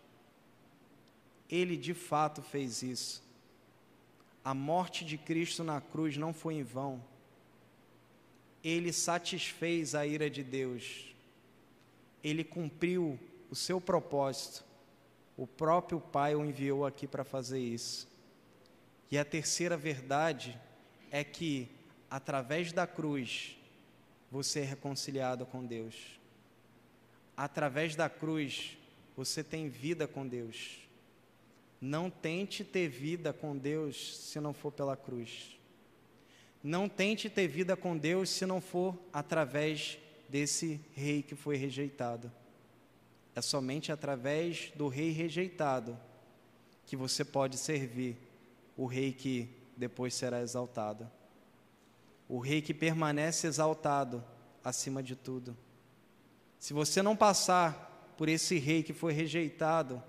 Ele 1.49 1.75
de 1.75 1.93
fato 1.93 2.41
fez 2.41 2.81
isso. 2.81 3.21
A 4.43 4.53
morte 4.53 5.03
de 5.03 5.17
Cristo 5.17 5.63
na 5.63 5.81
cruz 5.81 6.17
não 6.17 6.33
foi 6.33 6.55
em 6.55 6.63
vão. 6.63 7.03
Ele 8.63 8.93
satisfez 8.93 9.93
a 9.93 10.07
ira 10.07 10.29
de 10.29 10.43
Deus. 10.43 11.13
Ele 12.23 12.43
cumpriu 12.43 13.19
o 13.49 13.55
seu 13.55 13.81
propósito. 13.81 14.63
O 15.37 15.47
próprio 15.47 15.99
Pai 15.99 16.35
o 16.35 16.45
enviou 16.45 16.85
aqui 16.85 17.07
para 17.07 17.23
fazer 17.23 17.59
isso. 17.59 18.07
E 19.09 19.17
a 19.17 19.25
terceira 19.25 19.75
verdade 19.75 20.59
é 21.11 21.23
que, 21.23 21.67
através 22.09 22.71
da 22.71 22.87
cruz, 22.87 23.57
você 24.31 24.61
é 24.61 24.63
reconciliado 24.63 25.45
com 25.45 25.65
Deus. 25.65 26.19
Através 27.35 27.95
da 27.95 28.09
cruz, 28.09 28.77
você 29.15 29.43
tem 29.43 29.67
vida 29.67 30.07
com 30.07 30.25
Deus. 30.25 30.79
Não 31.81 32.09
tente 32.09 32.63
ter 32.63 32.87
vida 32.87 33.33
com 33.33 33.57
Deus 33.57 34.17
se 34.17 34.39
não 34.39 34.53
for 34.53 34.71
pela 34.71 34.95
cruz. 34.95 35.57
Não 36.63 36.87
tente 36.87 37.29
ter 37.29 37.47
vida 37.47 37.75
com 37.75 37.97
Deus 37.97 38.29
se 38.29 38.45
não 38.45 38.61
for 38.61 38.97
através 39.11 39.97
desse 40.31 40.79
rei 40.93 41.21
que 41.21 41.35
foi 41.35 41.57
rejeitado. 41.57 42.31
É 43.35 43.41
somente 43.41 43.91
através 43.91 44.71
do 44.75 44.87
rei 44.87 45.11
rejeitado 45.11 45.99
que 46.85 46.95
você 46.95 47.25
pode 47.25 47.57
servir 47.57 48.17
o 48.77 48.85
rei 48.85 49.11
que 49.11 49.49
depois 49.75 50.13
será 50.13 50.41
exaltado. 50.41 51.09
O 52.29 52.39
rei 52.39 52.61
que 52.61 52.73
permanece 52.73 53.45
exaltado 53.45 54.23
acima 54.63 55.03
de 55.03 55.17
tudo. 55.17 55.55
Se 56.57 56.73
você 56.73 57.01
não 57.01 57.15
passar 57.15 58.13
por 58.17 58.29
esse 58.29 58.57
rei 58.57 58.83
que 58.83 58.93
foi 58.93 59.11
rejeitado, 59.11 60.01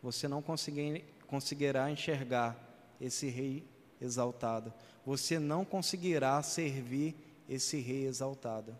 você 0.00 0.28
não 0.28 0.40
conseguir, 0.40 1.04
conseguirá 1.26 1.90
enxergar 1.90 2.56
esse 3.00 3.28
rei 3.28 3.64
exaltado. 4.00 4.72
Você 5.04 5.40
não 5.40 5.64
conseguirá 5.64 6.40
servir 6.42 7.27
esse 7.48 7.78
rei 7.78 8.06
exaltado. 8.06 8.76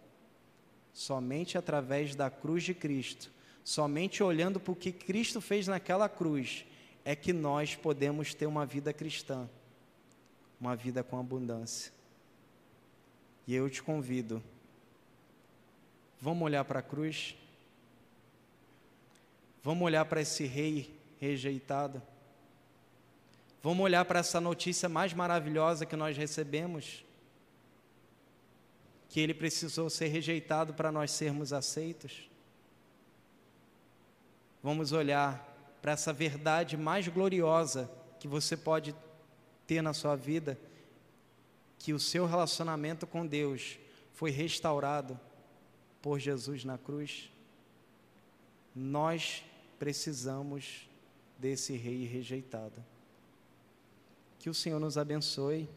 Somente 0.93 1.57
através 1.57 2.15
da 2.15 2.31
cruz 2.31 2.65
de 2.65 2.75
Cristo, 2.75 3.31
somente 3.65 4.23
olhando 4.23 4.59
para 4.59 4.73
o 4.73 4.77
que 4.77 4.93
Cristo 4.93 5.41
fez 5.41 5.67
naquela 5.67 6.09
cruz, 6.09 6.65
é 7.05 7.15
que 7.17 7.33
nós 7.33 7.75
podemos 7.75 8.35
ter 8.35 8.47
uma 8.47 8.67
vida 8.67 8.93
cristã, 8.93 9.49
uma 10.61 10.77
vida 10.77 11.03
com 11.03 11.19
abundância. 11.19 11.93
E 13.47 13.55
eu 13.55 13.71
te 13.71 13.83
convido, 13.83 14.43
vamos 16.21 16.43
olhar 16.45 16.65
para 16.65 16.81
a 16.81 16.83
cruz? 16.83 17.37
Vamos 19.63 19.85
olhar 19.85 20.05
para 20.05 20.21
esse 20.21 20.45
rei 20.45 20.95
rejeitado. 21.19 22.03
Vamos 23.63 23.85
olhar 23.85 24.05
para 24.05 24.21
essa 24.21 24.41
notícia 24.41 24.89
mais 24.89 25.13
maravilhosa 25.13 25.85
que 25.85 25.97
nós 25.97 26.17
recebemos, 26.17 27.05
que 29.09 29.21
ele 29.21 29.33
precisou 29.33 29.89
ser 29.89 30.09
rejeitado 30.09 30.75
para 30.75 30.93
nós 30.93 31.11
sermos 31.11 31.53
aceitos. 31.53 32.29
Vamos 34.63 34.93
olhar 34.93 35.47
para 35.81 35.93
essa 35.93 36.13
verdade 36.13 36.77
mais 36.77 37.09
gloriosa 37.09 37.91
que 38.21 38.29
você 38.29 38.57
pode 38.57 38.95
ter 39.67 39.81
na 39.83 39.95
sua 39.95 40.17
vida, 40.17 40.59
que 41.79 41.93
o 41.93 41.99
seu 41.99 42.27
relacionamento 42.27 43.07
com 43.07 43.27
Deus 43.27 43.79
foi 44.13 44.31
restaurado 44.31 45.19
por 46.03 46.19
Jesus 46.19 46.65
na 46.65 46.77
cruz. 46.77 47.31
Nós 48.75 49.45
precisamos 49.79 50.89
desse 51.39 51.77
rei 51.77 52.05
rejeitado. 52.05 52.85
Que 54.39 54.51
o 54.51 54.55
Senhor 54.55 54.81
nos 54.81 54.99
abençoe 54.99 55.69